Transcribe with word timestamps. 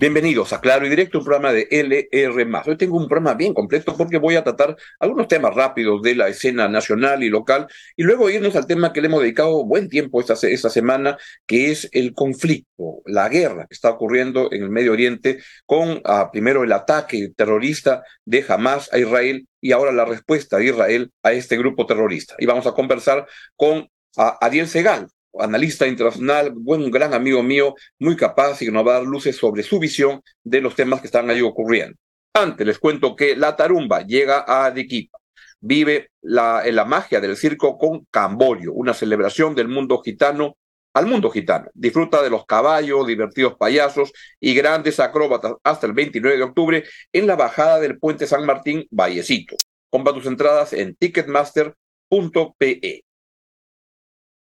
Bienvenidos 0.00 0.52
a 0.52 0.60
Claro 0.60 0.86
y 0.86 0.90
Directo, 0.90 1.18
un 1.18 1.24
programa 1.24 1.52
de 1.52 1.66
LR. 1.72 2.62
Hoy 2.66 2.76
tengo 2.76 2.96
un 2.96 3.08
programa 3.08 3.34
bien 3.34 3.52
completo 3.52 3.96
porque 3.96 4.16
voy 4.16 4.36
a 4.36 4.44
tratar 4.44 4.76
algunos 5.00 5.26
temas 5.26 5.52
rápidos 5.52 6.00
de 6.02 6.14
la 6.14 6.28
escena 6.28 6.68
nacional 6.68 7.24
y 7.24 7.28
local 7.28 7.66
y 7.96 8.04
luego 8.04 8.30
irnos 8.30 8.54
al 8.54 8.68
tema 8.68 8.92
que 8.92 9.00
le 9.00 9.08
hemos 9.08 9.22
dedicado 9.22 9.64
buen 9.64 9.88
tiempo 9.88 10.20
esta, 10.20 10.36
semana, 10.36 11.18
que 11.48 11.72
es 11.72 11.88
el 11.90 12.14
conflicto, 12.14 13.02
la 13.06 13.28
guerra 13.28 13.66
que 13.68 13.74
está 13.74 13.90
ocurriendo 13.90 14.52
en 14.52 14.62
el 14.62 14.70
Medio 14.70 14.92
Oriente 14.92 15.40
con 15.66 16.00
ah, 16.04 16.30
primero 16.30 16.62
el 16.62 16.70
ataque 16.70 17.32
terrorista 17.34 18.04
de 18.24 18.44
Hamas 18.46 18.92
a 18.92 18.98
Israel 18.98 19.48
y 19.60 19.72
ahora 19.72 19.90
la 19.90 20.04
respuesta 20.04 20.58
de 20.58 20.66
Israel 20.66 21.10
a 21.24 21.32
este 21.32 21.58
grupo 21.58 21.86
terrorista. 21.86 22.36
Y 22.38 22.46
vamos 22.46 22.68
a 22.68 22.72
conversar 22.72 23.26
con 23.56 23.88
ah, 24.16 24.38
Ariel 24.40 24.68
Segal, 24.68 25.08
analista 25.40 25.86
internacional, 25.86 26.52
buen 26.52 26.90
gran 26.90 27.14
amigo 27.14 27.42
mío, 27.42 27.74
muy 27.98 28.16
capaz 28.16 28.60
y 28.62 28.66
que 28.66 28.72
nos 28.72 28.86
va 28.86 28.92
a 28.92 28.98
dar 28.98 29.04
luces 29.04 29.36
sobre 29.36 29.62
su 29.62 29.78
visión 29.78 30.22
de 30.44 30.60
los 30.60 30.74
temas 30.74 31.00
que 31.00 31.06
están 31.06 31.30
ahí 31.30 31.42
ocurriendo. 31.42 31.96
Antes 32.34 32.66
les 32.66 32.78
cuento 32.78 33.16
que 33.16 33.36
la 33.36 33.56
tarumba 33.56 34.02
llega 34.02 34.44
a 34.46 34.66
Arequipa. 34.66 35.18
Vive 35.60 36.10
la, 36.22 36.62
en 36.64 36.76
la 36.76 36.84
magia 36.84 37.20
del 37.20 37.36
circo 37.36 37.78
con 37.78 38.06
Camborio, 38.10 38.72
una 38.72 38.94
celebración 38.94 39.54
del 39.54 39.68
mundo 39.68 40.00
gitano 40.02 40.56
al 40.94 41.06
mundo 41.06 41.30
gitano. 41.30 41.68
Disfruta 41.74 42.22
de 42.22 42.30
los 42.30 42.46
caballos, 42.46 43.06
divertidos 43.06 43.56
payasos 43.56 44.12
y 44.40 44.54
grandes 44.54 45.00
acróbatas 45.00 45.54
hasta 45.62 45.86
el 45.86 45.92
29 45.92 46.36
de 46.36 46.42
octubre 46.42 46.84
en 47.12 47.26
la 47.26 47.36
bajada 47.36 47.80
del 47.80 47.98
puente 47.98 48.26
San 48.26 48.44
Martín 48.44 48.86
Vallecito. 48.90 49.56
Compra 49.90 50.12
tus 50.12 50.26
entradas 50.26 50.72
en 50.72 50.94
ticketmaster.pe. 50.96 53.04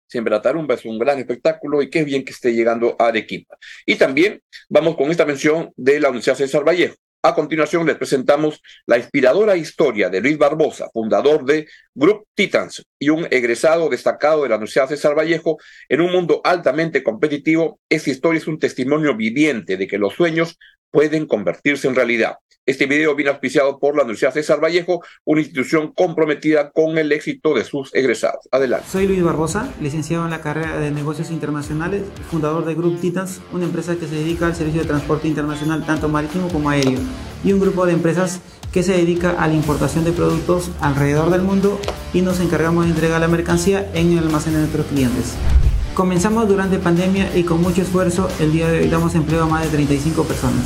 Siempre 0.09 0.31
la 0.31 0.43
tarumba 0.43 0.75
es 0.75 0.85
un 0.87 0.99
gran 0.99 1.19
espectáculo 1.19 1.83
y 1.83 1.91
qué 1.91 2.03
bien 2.03 2.25
que 2.25 2.33
esté 2.33 2.55
llegando 2.55 2.97
a 2.99 3.09
Arequipa. 3.09 3.57
Y 3.85 3.97
también 3.97 4.43
vamos 4.69 4.97
con 4.97 5.11
esta 5.11 5.27
mención 5.27 5.71
de 5.77 6.01
la 6.01 6.09
Universidad 6.09 6.37
César 6.37 6.67
Vallejo. 6.67 6.97
A 7.21 7.35
continuación 7.35 7.85
les 7.85 7.97
presentamos 7.97 8.63
la 8.87 8.97
inspiradora 8.97 9.57
historia 9.57 10.09
de 10.09 10.21
Luis 10.21 10.39
Barbosa, 10.39 10.89
fundador 10.93 11.45
de 11.45 11.67
Group 11.93 12.29
Titans 12.35 12.87
y 12.97 13.11
un 13.11 13.27
egresado 13.31 13.89
destacado 13.89 14.45
de 14.45 14.49
la 14.49 14.55
Universidad 14.55 14.89
César 14.89 15.19
Vallejo 15.19 15.59
en 15.89 16.01
un 16.01 16.13
mundo 16.13 16.41
altamente 16.45 17.03
competitivo. 17.03 17.81
Esta 17.89 18.11
historia 18.11 18.39
es 18.39 18.47
un 18.47 18.61
testimonio 18.61 19.17
viviente 19.17 19.77
de 19.77 19.89
que 19.89 19.99
los 19.99 20.15
sueños 20.15 20.59
pueden 20.91 21.27
convertirse 21.27 21.89
en 21.89 21.95
realidad. 21.95 22.37
Este 22.69 22.85
video 22.85 23.15
viene 23.15 23.31
auspiciado 23.31 23.79
por 23.79 23.97
la 23.97 24.03
Universidad 24.03 24.35
César 24.35 24.63
Vallejo, 24.63 25.03
una 25.25 25.41
institución 25.41 25.91
comprometida 25.95 26.71
con 26.71 26.99
el 26.99 27.11
éxito 27.13 27.55
de 27.55 27.65
sus 27.65 27.95
egresados. 27.95 28.47
Adelante. 28.53 28.87
Soy 28.93 29.07
Luis 29.07 29.23
Barbosa, 29.23 29.73
licenciado 29.81 30.27
en 30.27 30.31
la 30.31 30.43
carrera 30.43 30.79
de 30.79 30.91
negocios 30.91 31.31
internacionales, 31.31 32.03
fundador 32.31 32.67
de 32.67 32.75
Group 32.75 33.01
Titans, 33.01 33.41
una 33.55 33.65
empresa 33.65 33.97
que 33.97 34.07
se 34.07 34.17
dedica 34.17 34.47
al 34.47 34.55
servicio 34.55 34.83
de 34.83 34.87
transporte 34.87 35.29
internacional 35.29 35.87
tanto 35.87 36.11
marítimo 36.11 36.51
como 36.51 36.69
aéreo, 36.69 36.99
y 37.43 37.55
un 37.55 37.61
grupo 37.61 37.87
de 37.87 37.95
empresas 37.95 38.43
que 38.71 38.83
se 38.83 38.93
dedica 38.93 39.31
a 39.43 39.49
la 39.49 39.55
importación 39.55 40.05
de 40.05 40.13
productos 40.13 40.71
alrededor 40.83 41.31
del 41.31 41.41
mundo 41.41 41.81
y 42.13 42.21
nos 42.21 42.39
encargamos 42.39 42.85
de 42.85 42.91
entregar 42.91 43.19
la 43.19 43.29
mercancía 43.29 43.91
en 43.95 44.13
el 44.13 44.19
almacén 44.19 44.53
de 44.53 44.59
nuestros 44.59 44.85
clientes. 44.89 45.37
Comenzamos 45.99 46.47
durante 46.47 46.79
pandemia 46.79 47.37
y 47.37 47.43
con 47.43 47.61
mucho 47.61 47.83
esfuerzo 47.83 48.29
el 48.39 48.53
día 48.53 48.69
de 48.69 48.83
hoy 48.83 48.89
damos 48.89 49.17
empleo 49.17 49.43
a 49.43 49.47
más 49.47 49.65
de 49.65 49.71
35 49.71 50.23
personas. 50.23 50.65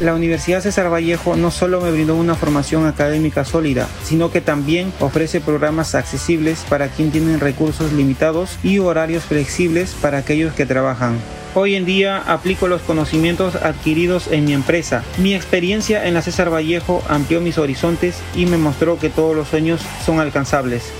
La 0.00 0.12
Universidad 0.12 0.60
César 0.60 0.92
Vallejo 0.92 1.36
no 1.36 1.52
solo 1.52 1.80
me 1.80 1.92
brindó 1.92 2.16
una 2.16 2.34
formación 2.34 2.84
académica 2.86 3.44
sólida, 3.44 3.86
sino 4.02 4.32
que 4.32 4.40
también 4.40 4.92
ofrece 4.98 5.40
programas 5.40 5.94
accesibles 5.94 6.66
para 6.68 6.88
quien 6.88 7.12
tienen 7.12 7.38
recursos 7.38 7.92
limitados 7.92 8.58
y 8.64 8.80
horarios 8.80 9.22
flexibles 9.22 9.94
para 10.02 10.18
aquellos 10.18 10.52
que 10.52 10.66
trabajan. 10.66 11.16
Hoy 11.54 11.76
en 11.76 11.84
día 11.84 12.18
aplico 12.18 12.66
los 12.66 12.82
conocimientos 12.82 13.54
adquiridos 13.54 14.26
en 14.32 14.46
mi 14.46 14.52
empresa. 14.52 15.04
Mi 15.16 15.36
experiencia 15.36 16.08
en 16.08 16.14
la 16.14 16.22
César 16.22 16.52
Vallejo 16.52 17.04
amplió 17.08 17.40
mis 17.40 17.56
horizontes 17.56 18.16
y 18.34 18.46
me 18.46 18.58
mostró 18.58 18.98
que 18.98 19.10
todos 19.10 19.36
los 19.36 19.46
sueños 19.46 19.80
son 20.04 20.18
alcanzables. 20.18 20.90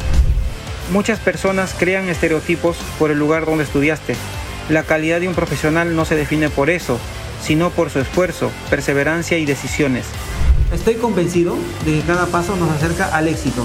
Muchas 0.93 1.19
personas 1.21 1.75
crean 1.79 2.11
estereotipos 2.11 2.77
por 2.99 3.11
el 3.11 3.19
lugar 3.19 3.47
donde 3.47 3.65
estudiaste. 3.65 4.15
La 4.69 4.83
calidad 4.83 5.21
de 5.21 5.29
un 5.29 5.35
profesional 5.35 5.97
no 5.97 6.05
se 6.05 6.17
define 6.17 6.51
por 6.51 6.69
eso, 6.69 6.99
sino 7.41 7.71
por 7.71 7.89
su 7.89 7.99
esfuerzo, 7.99 8.51
perseverancia 8.69 9.39
y 9.39 9.47
decisiones. 9.47 10.05
Estoy 10.71 10.97
convencido 10.97 11.57
de 11.87 11.93
que 11.95 12.03
cada 12.03 12.27
paso 12.27 12.57
nos 12.57 12.71
acerca 12.71 13.07
al 13.07 13.29
éxito. 13.29 13.65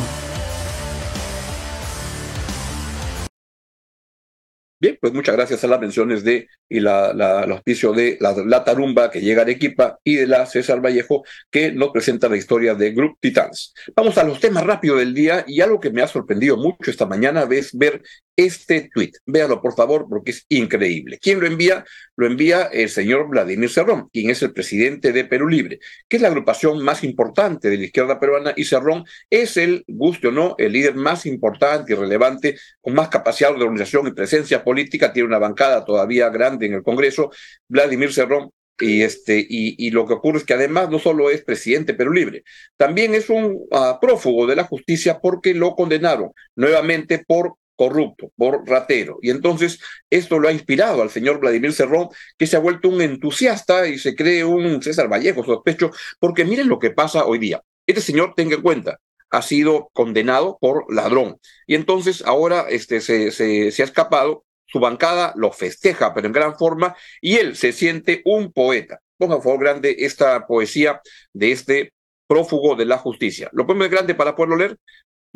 Bien, 4.79 4.95
pues 5.01 5.11
muchas 5.11 5.35
gracias 5.35 5.63
a 5.63 5.67
las 5.67 5.79
menciones 5.79 6.23
de 6.23 6.47
y 6.69 6.79
la, 6.79 7.11
la, 7.11 7.41
auspicio 7.41 7.93
de 7.93 8.17
la, 8.19 8.63
Tarumba 8.63 9.09
que 9.09 9.21
llega 9.21 9.41
a 9.41 9.43
Arequipa 9.43 9.97
y 10.03 10.15
de 10.15 10.27
la 10.27 10.45
César 10.45 10.85
Vallejo 10.85 11.23
que 11.49 11.71
nos 11.71 11.89
presenta 11.89 12.29
la 12.29 12.37
historia 12.37 12.75
de 12.75 12.91
Group 12.91 13.17
Titans. 13.19 13.73
Vamos 13.95 14.19
a 14.19 14.23
los 14.23 14.39
temas 14.39 14.63
rápidos 14.63 14.99
del 14.99 15.15
día 15.15 15.43
y 15.47 15.61
algo 15.61 15.79
que 15.79 15.89
me 15.89 16.03
ha 16.03 16.07
sorprendido 16.07 16.57
mucho 16.57 16.91
esta 16.91 17.07
mañana 17.07 17.47
es 17.49 17.75
ver 17.75 18.03
este 18.37 18.89
tweet. 18.93 19.11
Véalo 19.25 19.61
por 19.61 19.75
favor 19.75 20.05
porque 20.07 20.31
es 20.31 20.45
increíble. 20.47 21.17
¿Quién 21.19 21.39
lo 21.39 21.47
envía? 21.47 21.83
Lo 22.15 22.27
envía 22.27 22.69
el 22.71 22.87
señor 22.89 23.27
Vladimir 23.27 23.69
Cerrón, 23.69 24.09
quien 24.13 24.29
es 24.29 24.41
el 24.43 24.53
presidente 24.53 25.11
de 25.11 25.25
Perú 25.25 25.49
Libre, 25.49 25.79
que 26.07 26.17
es 26.17 26.21
la 26.21 26.29
agrupación 26.29 26.83
más 26.83 27.03
importante 27.03 27.69
de 27.69 27.77
la 27.77 27.85
izquierda 27.85 28.19
peruana 28.19 28.53
y 28.55 28.63
Cerrón 28.63 29.03
es 29.29 29.57
el, 29.57 29.83
guste 29.87 30.27
o 30.27 30.31
no, 30.31 30.55
el 30.59 30.71
líder 30.71 30.95
más 30.95 31.25
importante 31.25 31.93
y 31.93 31.95
relevante 31.95 32.57
con 32.79 32.93
más 32.93 33.09
capacidad 33.09 33.49
de 33.49 33.63
organización 33.63 34.07
y 34.07 34.11
presencia 34.11 34.63
política, 34.63 35.11
tiene 35.11 35.27
una 35.27 35.39
bancada 35.39 35.83
todavía 35.83 36.29
grande 36.29 36.67
en 36.67 36.75
el 36.75 36.83
Congreso, 36.83 37.31
Vladimir 37.67 38.13
Cerrón, 38.13 38.51
y, 38.79 39.01
este, 39.01 39.43
y, 39.49 39.89
lo 39.89 40.05
que 40.05 40.13
ocurre 40.13 40.37
es 40.37 40.43
que 40.43 40.53
además 40.53 40.91
no 40.91 40.99
solo 40.99 41.31
es 41.31 41.43
presidente 41.43 41.95
Perú 41.95 42.13
Libre, 42.13 42.43
también 42.75 43.15
es 43.15 43.27
un 43.29 43.65
uh, 43.71 43.99
prófugo 43.99 44.45
de 44.45 44.55
la 44.55 44.65
justicia 44.65 45.19
porque 45.19 45.55
lo 45.55 45.75
condenaron 45.75 46.31
nuevamente 46.55 47.23
por 47.25 47.55
corrupto, 47.77 48.31
por 48.35 48.67
ratero. 48.67 49.19
Y 49.21 49.29
entonces 49.29 49.79
esto 50.09 50.39
lo 50.39 50.49
ha 50.49 50.51
inspirado 50.51 51.01
al 51.01 51.09
señor 51.09 51.39
Vladimir 51.39 51.71
Cerrón, 51.71 52.09
que 52.37 52.47
se 52.47 52.57
ha 52.57 52.59
vuelto 52.59 52.89
un 52.89 53.01
entusiasta 53.01 53.87
y 53.87 53.97
se 53.97 54.15
cree 54.15 54.43
un 54.43 54.81
César 54.81 55.07
Vallejo, 55.07 55.45
sospecho, 55.45 55.91
porque 56.19 56.43
miren 56.43 56.67
lo 56.67 56.79
que 56.79 56.89
pasa 56.91 57.25
hoy 57.25 57.37
día. 57.37 57.61
Este 57.85 58.01
señor, 58.01 58.33
tenga 58.35 58.55
en 58.55 58.61
cuenta, 58.61 58.99
ha 59.29 59.41
sido 59.41 59.89
condenado 59.93 60.57
por 60.59 60.93
ladrón. 60.93 61.39
Y 61.65 61.75
entonces 61.75 62.23
ahora 62.25 62.65
este, 62.69 62.99
se, 62.99 63.31
se, 63.31 63.71
se 63.71 63.81
ha 63.81 63.85
escapado, 63.85 64.43
su 64.65 64.79
bancada 64.79 65.33
lo 65.37 65.53
festeja, 65.53 66.13
pero 66.13 66.27
en 66.27 66.33
gran 66.33 66.57
forma, 66.57 66.95
y 67.21 67.37
él 67.37 67.55
se 67.55 67.71
siente 67.71 68.21
un 68.25 68.51
poeta. 68.51 68.99
Ponga 69.17 69.37
favor 69.37 69.59
grande 69.59 69.95
esta 69.99 70.45
poesía 70.45 71.01
de 71.33 71.51
este 71.51 71.93
prófugo 72.27 72.75
de 72.75 72.85
la 72.85 72.97
justicia. 72.97 73.49
¿Lo 73.53 73.65
pongo 73.65 73.87
grande 73.89 74.13
para 74.13 74.35
poderlo 74.35 74.57
leer? 74.57 74.77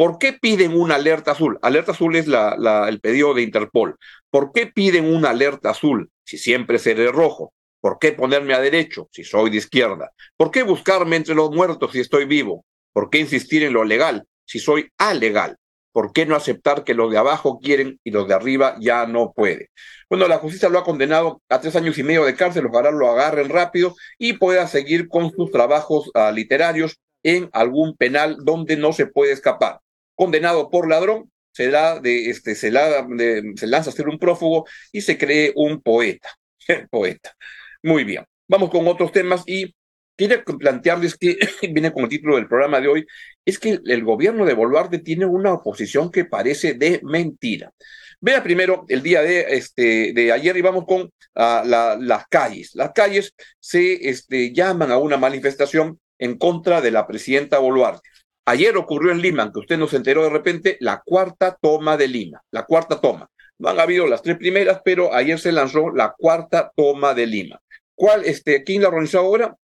¿Por 0.01 0.17
qué 0.17 0.33
piden 0.33 0.75
una 0.75 0.95
alerta 0.95 1.33
azul? 1.33 1.59
Alerta 1.61 1.91
azul 1.91 2.15
es 2.15 2.25
la, 2.25 2.87
el 2.89 2.99
pedido 2.99 3.35
de 3.35 3.43
Interpol. 3.43 3.97
¿Por 4.31 4.51
qué 4.51 4.65
piden 4.65 5.05
una 5.05 5.29
alerta 5.29 5.69
azul 5.69 6.09
si 6.23 6.39
siempre 6.39 6.79
seré 6.79 7.11
rojo? 7.11 7.53
¿Por 7.79 7.99
qué 7.99 8.11
ponerme 8.11 8.55
a 8.55 8.59
derecho 8.59 9.09
si 9.11 9.23
soy 9.23 9.51
de 9.51 9.57
izquierda? 9.57 10.11
¿Por 10.37 10.49
qué 10.49 10.63
buscarme 10.63 11.17
entre 11.17 11.35
los 11.35 11.51
muertos 11.51 11.91
si 11.91 11.99
estoy 11.99 12.25
vivo? 12.25 12.65
¿Por 12.93 13.11
qué 13.11 13.19
insistir 13.19 13.61
en 13.61 13.73
lo 13.73 13.83
legal 13.83 14.25
si 14.43 14.57
soy 14.57 14.89
alegal? 14.97 15.57
¿Por 15.91 16.13
qué 16.13 16.25
no 16.25 16.35
aceptar 16.35 16.83
que 16.83 16.95
los 16.95 17.11
de 17.11 17.19
abajo 17.19 17.59
quieren 17.59 17.99
y 18.03 18.09
los 18.09 18.27
de 18.27 18.33
arriba 18.33 18.77
ya 18.79 19.05
no 19.05 19.33
pueden? 19.33 19.67
Bueno, 20.09 20.27
la 20.27 20.39
justicia 20.39 20.67
lo 20.69 20.79
ha 20.79 20.83
condenado 20.83 21.43
a 21.47 21.61
tres 21.61 21.75
años 21.75 21.95
y 21.99 22.01
medio 22.01 22.25
de 22.25 22.33
cárcel, 22.33 22.65
ojalá 22.65 22.89
lo 22.89 23.07
agarren 23.07 23.49
rápido 23.49 23.93
y 24.17 24.33
pueda 24.33 24.65
seguir 24.65 25.07
con 25.07 25.31
sus 25.31 25.51
trabajos 25.51 26.09
uh, 26.15 26.33
literarios 26.33 26.97
en 27.21 27.51
algún 27.53 27.95
penal 27.95 28.37
donde 28.43 28.77
no 28.77 28.93
se 28.93 29.05
puede 29.05 29.33
escapar. 29.33 29.79
Condenado 30.15 30.69
por 30.69 30.89
ladrón, 30.89 31.31
se, 31.51 31.69
da 31.69 31.99
de, 31.99 32.29
este, 32.29 32.55
se, 32.55 32.71
la, 32.71 33.07
se 33.55 33.67
lanza 33.67 33.89
a 33.89 33.93
ser 33.93 34.07
un 34.07 34.19
prófugo 34.19 34.65
y 34.91 35.01
se 35.01 35.17
cree 35.17 35.51
un 35.55 35.81
poeta. 35.81 36.29
poeta. 36.89 37.35
Muy 37.83 38.03
bien. 38.03 38.25
Vamos 38.47 38.69
con 38.69 38.87
otros 38.87 39.11
temas 39.11 39.43
y 39.45 39.73
quiero 40.15 40.43
plantearles 40.43 41.15
que 41.17 41.37
viene 41.71 41.91
como 41.91 42.07
título 42.07 42.35
del 42.35 42.47
programa 42.47 42.79
de 42.79 42.87
hoy, 42.87 43.07
es 43.45 43.57
que 43.59 43.79
el 43.85 44.03
gobierno 44.03 44.45
de 44.45 44.53
Boluarte 44.53 44.99
tiene 44.99 45.25
una 45.25 45.53
oposición 45.53 46.11
que 46.11 46.25
parece 46.25 46.73
de 46.73 46.99
mentira. 47.03 47.71
Vea 48.19 48.43
primero 48.43 48.85
el 48.87 49.01
día 49.01 49.23
de, 49.23 49.41
este, 49.49 50.13
de 50.13 50.31
ayer 50.31 50.55
y 50.55 50.61
vamos 50.61 50.85
con 50.85 51.11
la, 51.33 51.97
las 51.99 52.27
calles. 52.27 52.75
Las 52.75 52.91
calles 52.91 53.33
se 53.59 54.09
este, 54.09 54.53
llaman 54.53 54.91
a 54.91 54.97
una 54.97 55.17
manifestación 55.17 55.99
en 56.19 56.37
contra 56.37 56.81
de 56.81 56.91
la 56.91 57.07
presidenta 57.07 57.57
Boluarte. 57.57 58.10
Ayer 58.45 58.75
ocurrió 58.75 59.11
en 59.11 59.21
Lima, 59.21 59.51
que 59.51 59.59
usted 59.59 59.77
nos 59.77 59.93
enteró 59.93 60.23
de 60.23 60.29
repente, 60.29 60.77
la 60.79 61.01
cuarta 61.05 61.57
toma 61.61 61.95
de 61.95 62.07
Lima, 62.07 62.41
la 62.51 62.65
cuarta 62.65 62.99
toma. 62.99 63.29
No 63.59 63.69
han 63.69 63.79
habido 63.79 64.07
las 64.07 64.23
tres 64.23 64.37
primeras, 64.37 64.81
pero 64.83 65.13
ayer 65.13 65.39
se 65.39 65.51
lanzó 65.51 65.91
la 65.91 66.15
cuarta 66.17 66.71
toma 66.75 67.13
de 67.13 67.27
Lima. 67.27 67.61
¿Cuál, 67.93 68.25
este, 68.25 68.63
quién 68.63 68.81
la 68.81 68.87
organizó 68.87 69.19
ahora? 69.19 69.55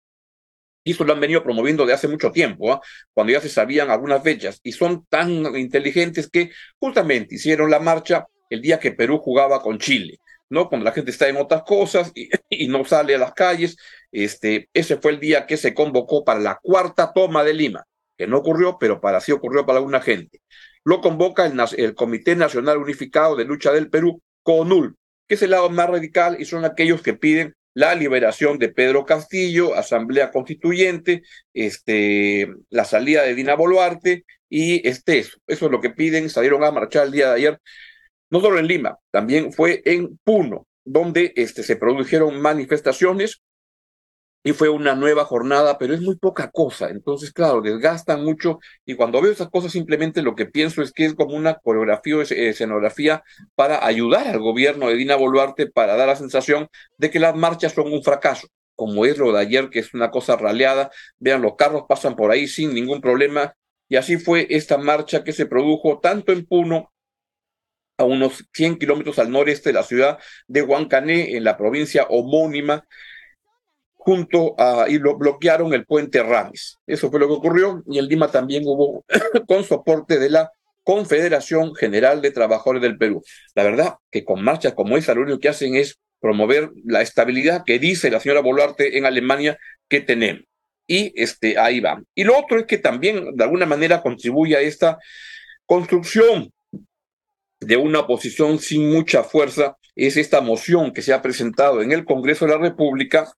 Y 0.84 0.92
eso 0.92 1.04
lo 1.04 1.12
han 1.12 1.20
venido 1.20 1.42
promoviendo 1.42 1.84
de 1.84 1.92
hace 1.92 2.06
mucho 2.06 2.30
tiempo, 2.30 2.72
¿ah? 2.72 2.80
cuando 3.12 3.32
ya 3.32 3.40
se 3.40 3.48
sabían 3.48 3.90
algunas 3.90 4.22
fechas. 4.22 4.60
Y 4.62 4.72
son 4.72 5.04
tan 5.06 5.30
inteligentes 5.56 6.30
que 6.30 6.52
justamente 6.78 7.34
hicieron 7.34 7.70
la 7.70 7.80
marcha 7.80 8.26
el 8.48 8.62
día 8.62 8.78
que 8.78 8.92
Perú 8.92 9.18
jugaba 9.18 9.60
con 9.60 9.78
Chile, 9.78 10.20
¿no? 10.48 10.68
Cuando 10.68 10.84
la 10.84 10.92
gente 10.92 11.10
está 11.10 11.28
en 11.28 11.36
otras 11.36 11.62
cosas 11.64 12.12
y, 12.14 12.30
y 12.48 12.68
no 12.68 12.84
sale 12.84 13.16
a 13.16 13.18
las 13.18 13.34
calles. 13.34 13.76
Este, 14.12 14.70
ese 14.72 14.96
fue 14.98 15.10
el 15.10 15.20
día 15.20 15.46
que 15.46 15.56
se 15.56 15.74
convocó 15.74 16.24
para 16.24 16.40
la 16.40 16.58
cuarta 16.62 17.12
toma 17.12 17.42
de 17.42 17.54
Lima, 17.54 17.84
que 18.18 18.26
no 18.26 18.38
ocurrió, 18.38 18.76
pero 18.78 19.00
para 19.00 19.20
sí 19.20 19.32
ocurrió 19.32 19.64
para 19.64 19.78
alguna 19.78 20.00
gente. 20.00 20.42
Lo 20.84 21.00
convoca 21.00 21.46
el, 21.46 21.94
Comité 21.94 22.34
Nacional 22.34 22.78
Unificado 22.78 23.36
de 23.36 23.44
Lucha 23.44 23.72
del 23.72 23.88
Perú, 23.88 24.20
CONUL, 24.42 24.96
que 25.26 25.36
es 25.36 25.42
el 25.42 25.50
lado 25.50 25.70
más 25.70 25.88
radical 25.88 26.36
y 26.40 26.44
son 26.44 26.64
aquellos 26.64 27.00
que 27.00 27.14
piden 27.14 27.54
la 27.74 27.94
liberación 27.94 28.58
de 28.58 28.70
Pedro 28.70 29.06
Castillo, 29.06 29.74
Asamblea 29.76 30.32
Constituyente, 30.32 31.22
este, 31.54 32.52
la 32.70 32.84
salida 32.84 33.22
de 33.22 33.34
Dina 33.34 33.54
Boluarte 33.54 34.24
y 34.48 34.86
este, 34.88 35.18
eso, 35.18 35.38
eso 35.46 35.66
es 35.66 35.72
lo 35.72 35.80
que 35.80 35.90
piden, 35.90 36.28
salieron 36.28 36.64
a 36.64 36.72
marchar 36.72 37.06
el 37.06 37.12
día 37.12 37.28
de 37.28 37.34
ayer, 37.36 37.60
no 38.30 38.40
solo 38.40 38.58
en 38.58 38.66
Lima, 38.66 38.98
también 39.12 39.52
fue 39.52 39.82
en 39.84 40.18
Puno, 40.24 40.66
donde 40.84 41.32
este, 41.36 41.62
se 41.62 41.76
produjeron 41.76 42.40
manifestaciones 42.40 43.42
y 44.42 44.52
fue 44.52 44.68
una 44.68 44.94
nueva 44.94 45.24
jornada, 45.24 45.78
pero 45.78 45.94
es 45.94 46.00
muy 46.00 46.16
poca 46.16 46.50
cosa. 46.50 46.88
Entonces, 46.90 47.32
claro, 47.32 47.60
desgastan 47.60 48.24
mucho 48.24 48.60
y 48.86 48.94
cuando 48.94 49.20
veo 49.20 49.32
esas 49.32 49.50
cosas 49.50 49.72
simplemente 49.72 50.22
lo 50.22 50.34
que 50.34 50.46
pienso 50.46 50.82
es 50.82 50.92
que 50.92 51.04
es 51.06 51.14
como 51.14 51.34
una 51.34 51.54
coreografía 51.56 52.16
o 52.16 52.22
escenografía 52.22 53.22
para 53.54 53.84
ayudar 53.84 54.28
al 54.28 54.38
gobierno 54.38 54.88
de 54.88 54.94
Dina 54.94 55.16
Boluarte 55.16 55.66
para 55.70 55.96
dar 55.96 56.08
la 56.08 56.16
sensación 56.16 56.68
de 56.96 57.10
que 57.10 57.20
las 57.20 57.34
marchas 57.36 57.72
son 57.74 57.92
un 57.92 58.02
fracaso, 58.02 58.48
como 58.74 59.04
es 59.04 59.18
lo 59.18 59.32
de 59.32 59.40
ayer, 59.40 59.70
que 59.70 59.80
es 59.80 59.92
una 59.94 60.10
cosa 60.10 60.36
raleada. 60.36 60.90
Vean, 61.18 61.42
los 61.42 61.56
carros 61.56 61.84
pasan 61.88 62.16
por 62.16 62.30
ahí 62.30 62.46
sin 62.46 62.72
ningún 62.74 63.00
problema. 63.00 63.54
Y 63.88 63.96
así 63.96 64.18
fue 64.18 64.46
esta 64.50 64.78
marcha 64.78 65.24
que 65.24 65.32
se 65.32 65.46
produjo 65.46 65.98
tanto 66.00 66.32
en 66.32 66.46
Puno 66.46 66.92
a 67.98 68.04
unos 68.04 68.44
100 68.52 68.78
kilómetros 68.78 69.18
al 69.18 69.30
noreste 69.30 69.70
de 69.70 69.72
la 69.74 69.82
ciudad 69.82 70.18
de 70.46 70.62
Huancané, 70.62 71.36
en 71.36 71.44
la 71.44 71.56
provincia 71.56 72.06
homónima, 72.08 72.86
junto 73.98 74.54
a, 74.58 74.86
y 74.88 74.98
lo 74.98 75.18
bloquearon 75.18 75.74
el 75.74 75.84
puente 75.84 76.22
Ramis. 76.22 76.78
Eso 76.86 77.10
fue 77.10 77.20
lo 77.20 77.26
que 77.26 77.34
ocurrió 77.34 77.82
y 77.86 77.98
en 77.98 78.06
Lima 78.06 78.30
también 78.30 78.62
hubo 78.64 79.04
con 79.46 79.64
soporte 79.64 80.18
de 80.18 80.30
la 80.30 80.50
Confederación 80.84 81.74
General 81.74 82.22
de 82.22 82.30
Trabajadores 82.30 82.80
del 82.80 82.96
Perú. 82.96 83.22
La 83.54 83.64
verdad 83.64 83.96
que 84.10 84.24
con 84.24 84.42
marchas 84.42 84.72
como 84.72 84.96
esa 84.96 85.14
lo 85.14 85.22
único 85.22 85.38
que 85.38 85.50
hacen 85.50 85.74
es 85.74 85.98
promover 86.20 86.70
la 86.84 87.02
estabilidad 87.02 87.64
que 87.66 87.78
dice 87.78 88.10
la 88.10 88.20
señora 88.20 88.40
Boluarte 88.40 88.96
en 88.96 89.04
Alemania 89.04 89.58
que 89.88 90.00
tenemos. 90.00 90.44
Y 90.86 91.12
este, 91.20 91.58
ahí 91.58 91.80
va. 91.80 92.02
Y 92.14 92.24
lo 92.24 92.38
otro 92.38 92.60
es 92.60 92.64
que 92.64 92.78
también 92.78 93.36
de 93.36 93.44
alguna 93.44 93.66
manera 93.66 94.00
contribuye 94.00 94.56
a 94.56 94.60
esta 94.60 94.98
construcción 95.66 96.50
de 97.60 97.76
una 97.76 98.00
oposición 98.00 98.58
sin 98.58 98.90
mucha 98.90 99.24
fuerza, 99.24 99.76
es 99.94 100.16
esta 100.16 100.40
moción 100.40 100.92
que 100.92 101.02
se 101.02 101.12
ha 101.12 101.20
presentado 101.20 101.82
en 101.82 101.92
el 101.92 102.04
Congreso 102.04 102.46
de 102.46 102.52
la 102.52 102.58
República 102.58 103.30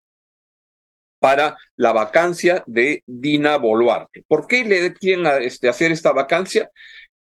para 1.21 1.57
la 1.77 1.93
vacancia 1.93 2.65
de 2.67 3.05
Dina 3.07 3.57
Boluarte. 3.59 4.25
¿Por 4.27 4.47
qué 4.47 4.65
le 4.65 4.93
quieren 4.95 5.27
este, 5.43 5.69
hacer 5.69 5.93
esta 5.93 6.13
vacancia? 6.13 6.71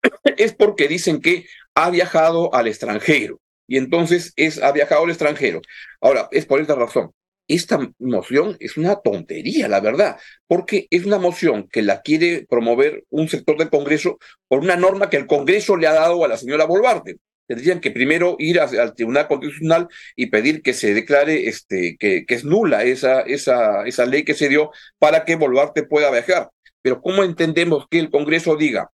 es 0.36 0.54
porque 0.54 0.86
dicen 0.86 1.20
que 1.20 1.46
ha 1.74 1.90
viajado 1.90 2.54
al 2.54 2.68
extranjero 2.68 3.40
y 3.66 3.78
entonces 3.78 4.32
es, 4.36 4.62
ha 4.62 4.70
viajado 4.70 5.04
al 5.04 5.10
extranjero. 5.10 5.60
Ahora, 6.00 6.28
es 6.30 6.46
por 6.46 6.60
esta 6.60 6.74
razón. 6.74 7.10
Esta 7.48 7.78
moción 7.98 8.56
es 8.58 8.76
una 8.76 8.96
tontería, 8.96 9.68
la 9.68 9.80
verdad, 9.80 10.18
porque 10.48 10.88
es 10.90 11.06
una 11.06 11.18
moción 11.18 11.68
que 11.68 11.82
la 11.82 12.02
quiere 12.02 12.44
promover 12.48 13.04
un 13.08 13.28
sector 13.28 13.56
del 13.56 13.70
Congreso 13.70 14.18
por 14.48 14.60
una 14.60 14.76
norma 14.76 15.08
que 15.10 15.16
el 15.16 15.26
Congreso 15.26 15.76
le 15.76 15.86
ha 15.86 15.92
dado 15.92 16.24
a 16.24 16.28
la 16.28 16.36
señora 16.36 16.64
Boluarte 16.64 17.18
tendrían 17.46 17.80
que 17.80 17.90
primero 17.90 18.36
ir 18.38 18.60
al 18.60 18.94
Tribunal 18.94 19.28
Constitucional 19.28 19.88
y 20.14 20.26
pedir 20.26 20.62
que 20.62 20.74
se 20.74 20.94
declare 20.94 21.48
este, 21.48 21.96
que, 21.98 22.26
que, 22.26 22.34
es 22.34 22.44
nula 22.44 22.84
esa, 22.84 23.20
esa, 23.20 23.86
esa 23.86 24.06
ley 24.06 24.24
que 24.24 24.34
se 24.34 24.48
dio 24.48 24.70
para 24.98 25.24
que 25.24 25.36
Boluarte 25.36 25.84
pueda 25.84 26.10
viajar. 26.10 26.50
Pero 26.82 27.00
¿cómo 27.00 27.22
entendemos 27.24 27.86
que 27.90 27.98
el 27.98 28.10
Congreso 28.10 28.56
diga, 28.56 28.90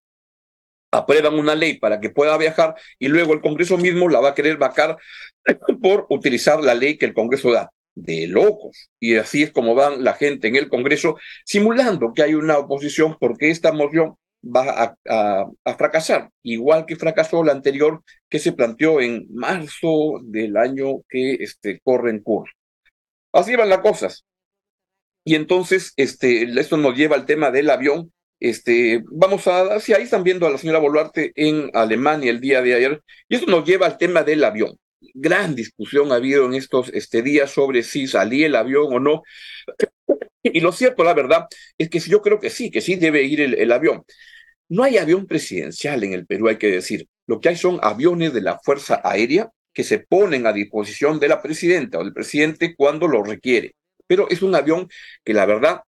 aprueban 0.92 1.36
una 1.36 1.56
ley 1.56 1.80
para 1.80 2.00
que 2.00 2.09
pueda 2.09 2.38
viajar 2.38 2.75
y 3.00 3.07
luego 3.07 3.33
el 3.33 3.42
Congreso 3.42 3.77
mismo 3.77 4.09
la 4.09 4.19
va 4.19 4.30
a 4.30 4.36
querer 4.36 4.57
vacar 4.57 4.98
por 5.81 6.06
utilizar 6.09 6.62
la 6.62 6.75
ley 6.75 6.98
que 6.98 7.06
el 7.06 7.13
Congreso 7.13 7.51
da? 7.51 7.71
De 7.94 8.27
locos. 8.27 8.89
Y 9.00 9.15
así 9.15 9.44
es 9.44 9.51
como 9.51 9.75
van 9.75 10.03
la 10.03 10.13
gente 10.13 10.48
en 10.48 10.56
el 10.56 10.69
Congreso 10.69 11.18
simulando 11.45 12.13
que 12.13 12.24
hay 12.24 12.36
una 12.36 12.57
oposición 12.57 13.18
porque 13.19 13.50
esta 13.50 13.71
moción 13.74 14.15
va 14.43 14.95
a, 15.05 15.75
fracasar, 15.77 16.29
igual 16.43 16.85
que 16.85 16.95
fracasó 16.95 17.43
la 17.43 17.51
anterior 17.51 18.03
que 18.29 18.39
se 18.39 18.53
planteó 18.53 19.01
en 19.01 19.27
marzo 19.31 20.19
del 20.23 20.57
año 20.57 21.01
que 21.09 21.35
este, 21.35 21.79
corre 21.83 22.11
en 22.11 22.19
curso. 22.21 22.53
Así 23.31 23.55
van 23.55 23.69
las 23.69 23.79
cosas. 23.79 24.25
Y 25.23 25.35
entonces, 25.35 25.93
este, 25.97 26.43
esto 26.59 26.77
nos 26.77 26.95
lleva 26.97 27.15
al 27.15 27.25
tema 27.25 27.51
del 27.51 27.69
avión. 27.69 28.11
Este, 28.39 29.03
vamos 29.11 29.45
a, 29.47 29.79
si 29.79 29.93
ahí 29.93 30.03
están 30.03 30.23
viendo 30.23 30.47
a 30.47 30.49
la 30.49 30.57
señora 30.57 30.79
Boluarte 30.79 31.31
en 31.35 31.69
Alemania 31.73 32.31
el 32.31 32.41
día 32.41 32.61
de 32.61 32.73
ayer, 32.73 33.01
y 33.29 33.35
esto 33.35 33.49
nos 33.49 33.65
lleva 33.65 33.85
al 33.85 33.97
tema 33.97 34.23
del 34.23 34.43
avión. 34.43 34.75
Gran 35.13 35.55
discusión 35.55 36.11
ha 36.11 36.15
habido 36.15 36.45
en 36.45 36.55
estos 36.55 36.89
este, 36.93 37.21
días 37.21 37.51
sobre 37.51 37.83
si 37.83 38.07
salía 38.07 38.47
el 38.47 38.55
avión 38.55 38.93
o 38.93 38.99
no. 38.99 39.21
Y 40.43 40.59
lo 40.59 40.71
cierto, 40.71 41.03
la 41.03 41.13
verdad, 41.13 41.45
es 41.77 41.89
que 41.89 41.99
yo 41.99 42.21
creo 42.21 42.39
que 42.39 42.49
sí, 42.49 42.71
que 42.71 42.81
sí 42.81 42.95
debe 42.95 43.23
ir 43.23 43.41
el, 43.41 43.71
avión. 43.71 44.03
No 44.69 44.83
hay 44.83 44.97
avión 44.97 45.27
presidencial 45.27 46.03
en 46.03 46.13
el 46.13 46.25
Perú, 46.25 46.47
hay 46.49 46.57
que 46.57 46.71
decir. 46.71 47.07
Lo 47.27 47.39
que 47.39 47.49
hay 47.49 47.57
son 47.57 47.79
aviones 47.83 48.33
de 48.33 48.41
la 48.41 48.59
Fuerza 48.59 49.01
Aérea 49.03 49.49
que 49.73 49.83
se 49.83 49.99
ponen 49.99 50.47
a 50.47 50.53
disposición 50.53 51.19
de 51.19 51.27
la 51.29 51.41
presidenta 51.41 51.99
o 51.99 52.03
del 52.03 52.13
presidente 52.13 52.75
cuando 52.75 53.07
lo 53.07 53.23
requiere. 53.23 53.75
Pero 54.07 54.27
es 54.29 54.41
un 54.41 54.55
avión 54.55 54.89
que 55.23 55.33
la 55.33 55.45
verdad 55.45 55.81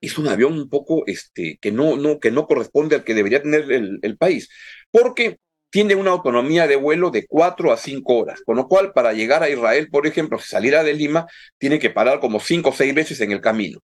es 0.00 0.18
un 0.18 0.28
avión 0.28 0.52
un 0.54 0.68
poco 0.68 1.04
este, 1.06 1.58
que, 1.60 1.72
no, 1.72 1.96
no, 1.96 2.20
que 2.20 2.30
no 2.30 2.46
corresponde 2.46 2.96
al 2.96 3.04
que 3.04 3.14
debería 3.14 3.42
tener 3.42 3.70
el, 3.72 3.98
el 4.02 4.16
país, 4.16 4.48
porque 4.90 5.38
tiene 5.70 5.94
una 5.94 6.10
autonomía 6.10 6.66
de 6.66 6.76
vuelo 6.76 7.10
de 7.10 7.26
cuatro 7.26 7.72
a 7.72 7.76
cinco 7.76 8.16
horas, 8.18 8.40
con 8.44 8.56
lo 8.56 8.68
cual 8.68 8.92
para 8.92 9.12
llegar 9.12 9.42
a 9.42 9.50
Israel, 9.50 9.88
por 9.90 10.06
ejemplo, 10.06 10.38
si 10.38 10.48
saliera 10.48 10.82
de 10.82 10.94
Lima, 10.94 11.26
tiene 11.58 11.78
que 11.78 11.90
parar 11.90 12.20
como 12.20 12.40
cinco 12.40 12.70
o 12.70 12.72
seis 12.72 12.94
veces 12.94 13.20
en 13.20 13.32
el 13.32 13.40
camino. 13.40 13.80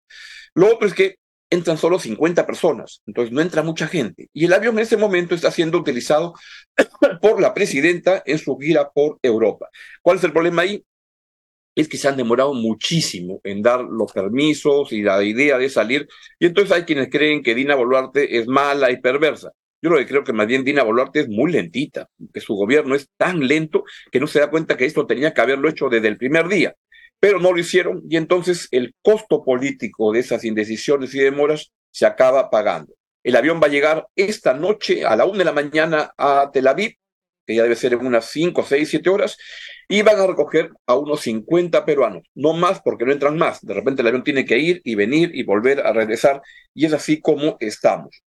Lo 0.55 0.67
otro 0.73 0.87
es 0.87 0.93
que 0.93 1.17
entran 1.49 1.77
solo 1.77 1.99
50 1.99 2.45
personas, 2.47 3.01
entonces 3.05 3.31
no 3.31 3.41
entra 3.41 3.61
mucha 3.61 3.87
gente. 3.87 4.27
Y 4.33 4.45
el 4.45 4.53
avión 4.53 4.75
en 4.77 4.83
ese 4.83 4.97
momento 4.97 5.35
está 5.35 5.51
siendo 5.51 5.77
utilizado 5.77 6.33
por 7.21 7.39
la 7.39 7.53
presidenta 7.53 8.23
en 8.25 8.39
su 8.39 8.57
gira 8.57 8.89
por 8.89 9.19
Europa. 9.21 9.69
¿Cuál 10.01 10.17
es 10.17 10.23
el 10.23 10.33
problema 10.33 10.63
ahí? 10.63 10.83
Es 11.75 11.87
que 11.87 11.97
se 11.97 12.07
han 12.07 12.17
demorado 12.17 12.53
muchísimo 12.53 13.39
en 13.43 13.61
dar 13.61 13.81
los 13.81 14.11
permisos 14.11 14.91
y 14.91 15.01
la 15.01 15.23
idea 15.23 15.57
de 15.57 15.69
salir, 15.69 16.07
y 16.39 16.47
entonces 16.47 16.71
hay 16.71 16.83
quienes 16.83 17.09
creen 17.09 17.43
que 17.43 17.55
Dina 17.55 17.75
Boluarte 17.75 18.37
es 18.37 18.47
mala 18.47 18.91
y 18.91 18.99
perversa. 18.99 19.51
Yo 19.83 19.89
lo 19.89 19.97
que 19.97 20.07
creo 20.07 20.23
que 20.23 20.31
más 20.31 20.47
Boluarte 20.85 21.19
es 21.19 21.27
muy 21.27 21.51
lentita, 21.51 22.07
que 22.33 22.39
su 22.39 22.55
gobierno 22.55 22.95
es 22.95 23.09
tan 23.17 23.45
lento 23.45 23.83
que 24.13 24.21
no 24.21 24.27
se 24.27 24.39
da 24.39 24.49
cuenta 24.49 24.77
que 24.77 24.85
esto 24.85 25.05
tenía 25.05 25.33
que 25.33 25.41
haberlo 25.41 25.67
hecho 25.67 25.89
desde 25.89 26.07
el 26.07 26.17
primer 26.17 26.47
día. 26.47 26.73
Pero 27.19 27.37
no 27.37 27.51
lo 27.51 27.59
hicieron 27.59 28.01
y 28.09 28.15
entonces 28.15 28.69
el 28.71 28.95
costo 29.01 29.43
político 29.43 30.13
de 30.13 30.21
esas 30.21 30.45
indecisiones 30.45 31.13
y 31.13 31.19
demoras 31.19 31.73
se 31.91 32.05
acaba 32.05 32.49
pagando. 32.49 32.93
El 33.23 33.35
avión 33.35 33.59
va 33.61 33.67
a 33.67 33.71
llegar 33.71 34.07
esta 34.15 34.53
noche 34.53 35.03
a 35.05 35.17
la 35.17 35.25
una 35.25 35.39
de 35.39 35.45
la 35.45 35.51
mañana 35.51 36.13
a 36.17 36.49
Tel 36.53 36.67
Aviv, 36.67 36.95
que 37.45 37.55
ya 37.55 37.63
debe 37.63 37.75
ser 37.75 37.91
en 37.91 38.05
unas 38.05 38.29
cinco, 38.29 38.63
seis, 38.63 38.87
siete 38.87 39.09
horas, 39.09 39.37
y 39.89 40.01
van 40.01 40.17
a 40.17 40.27
recoger 40.27 40.71
a 40.87 40.95
unos 40.95 41.19
50 41.21 41.83
peruanos, 41.83 42.23
no 42.35 42.53
más 42.53 42.81
porque 42.81 43.03
no 43.03 43.11
entran 43.11 43.37
más. 43.37 43.59
De 43.61 43.73
repente 43.73 44.01
el 44.01 44.07
avión 44.07 44.23
tiene 44.23 44.45
que 44.45 44.57
ir 44.59 44.81
y 44.85 44.95
venir 44.95 45.31
y 45.33 45.43
volver 45.43 45.85
a 45.85 45.91
regresar, 45.91 46.41
y 46.73 46.85
es 46.85 46.93
así 46.93 47.19
como 47.19 47.57
estamos. 47.59 48.23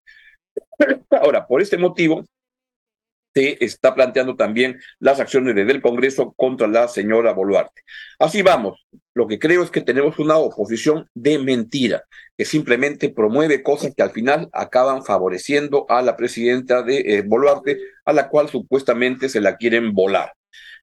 Ahora, 1.11 1.47
por 1.47 1.63
este 1.63 1.77
motivo, 1.77 2.25
se 3.37 3.63
está 3.63 3.95
planteando 3.95 4.35
también 4.35 4.81
las 4.99 5.21
acciones 5.21 5.55
desde 5.55 5.73
el 5.73 5.83
Congreso 5.83 6.33
contra 6.39 6.67
la 6.67 6.89
señora 6.89 7.35
Boluarte. 7.35 7.83
Así 8.19 8.41
vamos. 8.41 8.87
Lo 9.13 9.27
que 9.27 9.39
creo 9.39 9.63
es 9.63 9.71
que 9.71 9.83
tenemos 9.83 10.19
una 10.19 10.39
oposición 10.39 11.11
de 11.15 11.39
mentira, 11.39 12.05
que 12.37 12.47
simplemente 12.47 13.11
promueve 13.11 13.63
cosas 13.63 13.93
que 13.95 14.03
al 14.03 14.11
final 14.11 14.49
acaban 14.53 15.05
favoreciendo 15.05 15.85
a 15.91 16.01
la 16.01 16.17
presidenta 16.17 16.83
de 16.83 16.99
eh, 17.01 17.23
Boluarte, 17.27 17.79
a 18.07 18.15
la 18.15 18.31
cual 18.31 18.49
supuestamente 18.49 19.29
se 19.29 19.43
la 19.43 19.59
quieren 19.59 19.93
volar. 19.93 20.33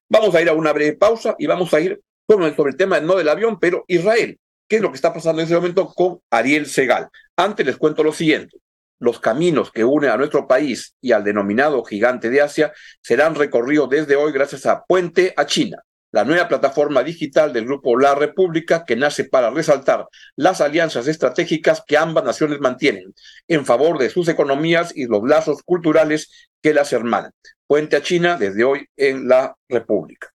Vamos 0.08 0.32
a 0.36 0.40
ir 0.40 0.48
a 0.48 0.52
una 0.52 0.72
breve 0.72 0.96
pausa 0.96 1.34
y 1.38 1.48
vamos 1.48 1.74
a 1.74 1.80
ir 1.80 2.00
sobre, 2.28 2.54
sobre 2.54 2.70
el 2.70 2.76
tema 2.76 3.00
no 3.00 3.16
del 3.16 3.30
avión, 3.30 3.58
pero 3.58 3.84
Israel. 3.88 4.38
¿Qué 4.68 4.76
es 4.76 4.82
lo 4.82 4.90
que 4.90 4.96
está 4.96 5.12
pasando 5.12 5.42
en 5.42 5.46
ese 5.46 5.56
momento 5.56 5.92
con 5.92 6.20
Ariel 6.30 6.66
Segal? 6.66 7.08
Antes 7.36 7.66
les 7.66 7.76
cuento 7.76 8.04
lo 8.04 8.12
siguiente 8.12 8.58
los 8.98 9.20
caminos 9.20 9.70
que 9.70 9.84
unen 9.84 10.10
a 10.10 10.16
nuestro 10.16 10.46
país 10.46 10.94
y 11.00 11.12
al 11.12 11.24
denominado 11.24 11.84
gigante 11.84 12.30
de 12.30 12.40
Asia 12.40 12.72
serán 13.02 13.34
recorridos 13.34 13.90
desde 13.90 14.16
hoy 14.16 14.32
gracias 14.32 14.66
a 14.66 14.84
Puente 14.84 15.34
a 15.36 15.46
China. 15.46 15.82
la 16.12 16.24
nueva 16.24 16.46
plataforma 16.46 17.02
digital 17.02 17.52
del 17.52 17.64
Grupo 17.64 17.98
La 17.98 18.14
República 18.14 18.84
que 18.84 18.94
nace 18.94 19.24
para 19.24 19.50
resaltar 19.50 20.06
las 20.36 20.60
alianzas 20.60 21.08
estratégicas 21.08 21.82
que 21.84 21.96
ambas 21.96 22.22
naciones 22.22 22.60
mantienen 22.60 23.12
en 23.48 23.66
favor 23.66 23.98
de 23.98 24.10
sus 24.10 24.28
economías 24.28 24.92
y 24.94 25.06
los 25.06 25.24
lazos 25.24 25.62
culturales 25.64 26.48
que 26.62 26.72
las 26.72 26.92
hermanan. 26.92 27.32
Puente 27.66 27.96
a 27.96 28.02
China 28.02 28.36
desde 28.36 28.62
hoy 28.62 28.86
en 28.96 29.26
La 29.26 29.56
República. 29.68 30.30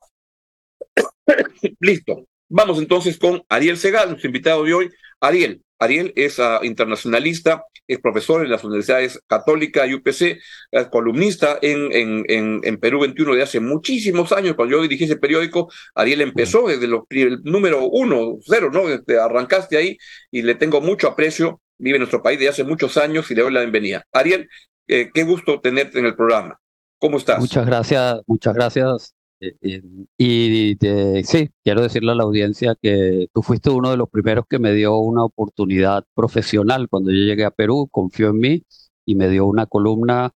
Listo. 1.79 2.25
Vamos 2.49 2.79
entonces 2.79 3.17
con 3.17 3.43
Ariel 3.47 3.77
Segal, 3.77 4.09
nuestro 4.09 4.27
invitado 4.27 4.63
de 4.63 4.73
hoy. 4.73 4.89
Ariel, 5.21 5.63
Ariel 5.79 6.13
es 6.15 6.39
uh, 6.39 6.63
internacionalista, 6.63 7.63
es 7.87 7.99
profesor 7.99 8.43
en 8.43 8.51
las 8.51 8.63
universidades 8.63 9.19
católica 9.27 9.87
y 9.87 9.95
UPC, 9.95 10.39
es 10.71 10.87
columnista 10.91 11.57
en, 11.61 11.91
en, 11.93 12.59
en, 12.63 12.77
Perú 12.77 12.99
21 12.99 13.35
de 13.35 13.41
hace 13.41 13.59
muchísimos 13.59 14.31
años. 14.31 14.55
Cuando 14.55 14.75
yo 14.75 14.81
dirigí 14.81 15.05
ese 15.05 15.15
periódico, 15.15 15.71
Ariel 15.95 16.21
empezó 16.21 16.67
desde 16.67 16.87
los, 16.87 17.03
el 17.09 17.41
número 17.43 17.87
uno, 17.87 18.37
cero, 18.41 18.69
¿no? 18.71 18.87
Desde, 18.87 19.19
arrancaste 19.19 19.77
ahí 19.77 19.97
y 20.29 20.41
le 20.41 20.55
tengo 20.55 20.81
mucho 20.81 21.07
aprecio. 21.07 21.61
Vive 21.77 21.95
en 21.95 22.01
nuestro 22.01 22.21
país 22.21 22.37
desde 22.37 22.49
hace 22.49 22.63
muchos 22.65 22.97
años 22.97 23.31
y 23.31 23.35
le 23.35 23.41
doy 23.41 23.53
la 23.53 23.61
bienvenida. 23.61 24.03
Ariel, 24.11 24.49
eh, 24.87 25.09
qué 25.13 25.23
gusto 25.23 25.61
tenerte 25.61 25.97
en 25.99 26.05
el 26.05 26.15
programa. 26.15 26.59
¿Cómo 26.97 27.17
estás? 27.17 27.39
Muchas 27.39 27.65
gracias, 27.65 28.19
muchas 28.27 28.53
gracias 28.53 29.18
eh, 29.41 29.55
eh, 29.61 29.81
y 30.17 30.77
sí, 31.23 31.49
quiero 31.63 31.81
decirle 31.81 32.11
a 32.11 32.15
la 32.15 32.23
audiencia 32.23 32.75
que 32.81 33.27
tú 33.33 33.41
fuiste 33.41 33.69
uno 33.69 33.89
de 33.89 33.97
los 33.97 34.09
primeros 34.09 34.45
que 34.49 34.59
me 34.59 34.73
dio 34.73 34.97
una 34.97 35.23
oportunidad 35.23 36.03
profesional 36.13 36.89
cuando 36.89 37.11
yo 37.11 37.17
llegué 37.17 37.45
a 37.45 37.51
Perú, 37.51 37.87
confió 37.89 38.29
en 38.29 38.37
mí 38.37 38.63
y 39.05 39.15
me 39.15 39.29
dio 39.29 39.45
una 39.45 39.65
columna. 39.65 40.31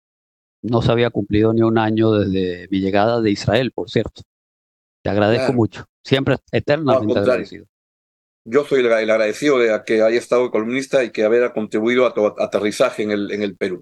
No 0.61 0.81
se 0.81 0.91
había 0.91 1.09
cumplido 1.09 1.53
ni 1.53 1.61
un 1.61 1.77
año 1.77 2.11
desde 2.13 2.67
mi 2.71 2.79
llegada 2.79 3.19
de 3.19 3.31
Israel, 3.31 3.71
por 3.73 3.89
cierto. 3.89 4.21
Te 5.03 5.09
agradezco 5.09 5.51
mucho, 5.51 5.85
siempre 6.01 6.37
eternamente 6.51 7.19
agradecido. 7.19 7.65
Yo 8.45 8.63
soy 8.65 8.79
el, 8.81 8.91
agradecido 8.91 9.59
de 9.59 9.81
que 9.85 10.01
haya 10.01 10.17
estado 10.17 10.49
columnista 10.51 11.03
y 11.03 11.11
que 11.11 11.23
haber 11.23 11.51
contribuido 11.51 12.05
a 12.05 12.13
tu 12.13 12.25
aterrizaje 12.25 13.03
en 13.03 13.11
el, 13.11 13.31
en 13.31 13.41
el 13.41 13.57
Perú. 13.57 13.81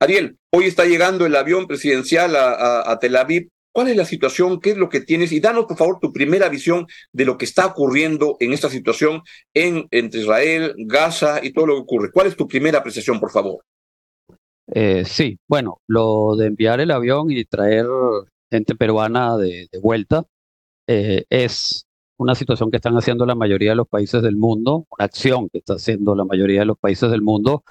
Ariel, 0.00 0.36
hoy 0.52 0.66
está 0.66 0.84
llegando 0.84 1.26
el 1.26 1.34
avión 1.34 1.66
presidencial 1.66 2.36
a, 2.36 2.90
a 2.90 2.98
Tel 2.98 3.16
Aviv 3.16 3.48
¿Cuál 3.74 3.88
es 3.88 3.96
la 3.96 4.04
situación? 4.04 4.60
¿Qué 4.60 4.70
es 4.70 4.76
lo 4.76 4.88
que 4.88 5.00
tienes? 5.00 5.32
Y 5.32 5.40
danos, 5.40 5.64
por 5.64 5.76
favor, 5.76 5.98
tu 6.00 6.12
primera 6.12 6.48
visión 6.48 6.86
de 7.12 7.24
lo 7.24 7.36
que 7.36 7.44
está 7.44 7.66
ocurriendo 7.66 8.36
en 8.38 8.52
esta 8.52 8.70
situación 8.70 9.22
en, 9.52 9.88
entre 9.90 10.20
Israel, 10.20 10.74
Gaza 10.78 11.44
y 11.44 11.52
todo 11.52 11.66
lo 11.66 11.74
que 11.74 11.80
ocurre. 11.80 12.12
¿Cuál 12.12 12.28
es 12.28 12.36
tu 12.36 12.46
primera 12.46 12.78
apreciación, 12.78 13.18
por 13.18 13.32
favor? 13.32 13.64
Eh, 14.68 15.04
sí, 15.04 15.40
bueno, 15.48 15.80
lo 15.88 16.36
de 16.36 16.46
enviar 16.46 16.78
el 16.78 16.92
avión 16.92 17.32
y 17.32 17.44
traer 17.46 17.86
gente 18.48 18.76
peruana 18.76 19.36
de, 19.36 19.68
vuelta 19.82 20.24
eh, 20.86 21.24
es 21.28 21.84
una 22.16 22.36
situación 22.36 22.70
que 22.70 22.76
están 22.76 22.94
haciendo 22.94 23.26
la 23.26 23.34
mayoría 23.34 23.70
de 23.70 23.76
los 23.76 23.88
países 23.88 24.22
del 24.22 24.36
mundo, 24.36 24.86
una 24.96 25.06
acción 25.06 25.48
que 25.48 25.58
está 25.58 25.74
haciendo 25.74 26.14
la 26.14 26.24
mayoría 26.24 26.60
de 26.60 26.66
los 26.66 26.78
países 26.78 27.10
del 27.10 27.22
mundo, 27.22 27.64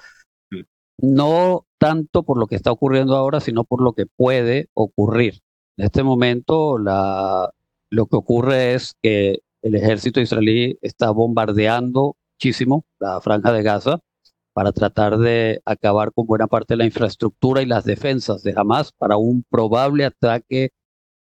no 0.98 1.64
tanto 1.78 2.24
por 2.24 2.38
lo 2.38 2.46
que 2.46 2.56
está 2.56 2.70
ocurriendo 2.70 3.16
ahora, 3.16 3.40
sino 3.40 3.64
por 3.64 3.80
lo 3.82 3.94
que 3.94 4.04
puede 4.04 4.68
ocurrir. 4.74 5.40
En 5.76 5.86
este 5.86 6.02
momento 6.02 6.78
lo 6.78 8.06
que 8.06 8.16
ocurre 8.16 8.74
es 8.74 8.94
que 9.02 9.40
el 9.62 9.74
ejército 9.74 10.20
israelí 10.20 10.78
está 10.82 11.10
bombardeando 11.10 12.16
muchísimo 12.34 12.84
la 13.00 13.20
franja 13.20 13.52
de 13.52 13.62
Gaza 13.62 14.00
para 14.52 14.72
tratar 14.72 15.18
de 15.18 15.62
acabar 15.64 16.12
con 16.12 16.26
buena 16.26 16.46
parte 16.46 16.74
de 16.74 16.78
la 16.78 16.84
infraestructura 16.84 17.60
y 17.62 17.66
las 17.66 17.84
defensas 17.84 18.42
de 18.44 18.54
Hamas 18.56 18.92
para 18.92 19.16
un 19.16 19.42
probable 19.50 20.04
ataque 20.04 20.70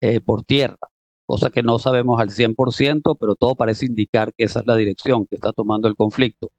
eh, 0.00 0.20
por 0.20 0.42
tierra, 0.42 0.78
cosa 1.26 1.50
que 1.50 1.62
no 1.62 1.78
sabemos 1.78 2.20
al 2.20 2.30
100%, 2.30 3.16
pero 3.20 3.36
todo 3.36 3.54
parece 3.54 3.86
indicar 3.86 4.34
que 4.34 4.44
esa 4.44 4.60
es 4.60 4.66
la 4.66 4.74
dirección 4.74 5.26
que 5.26 5.36
está 5.36 5.52
tomando 5.52 5.86
el 5.86 5.94
conflicto. 5.94 6.50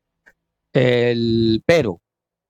Pero 0.72 2.00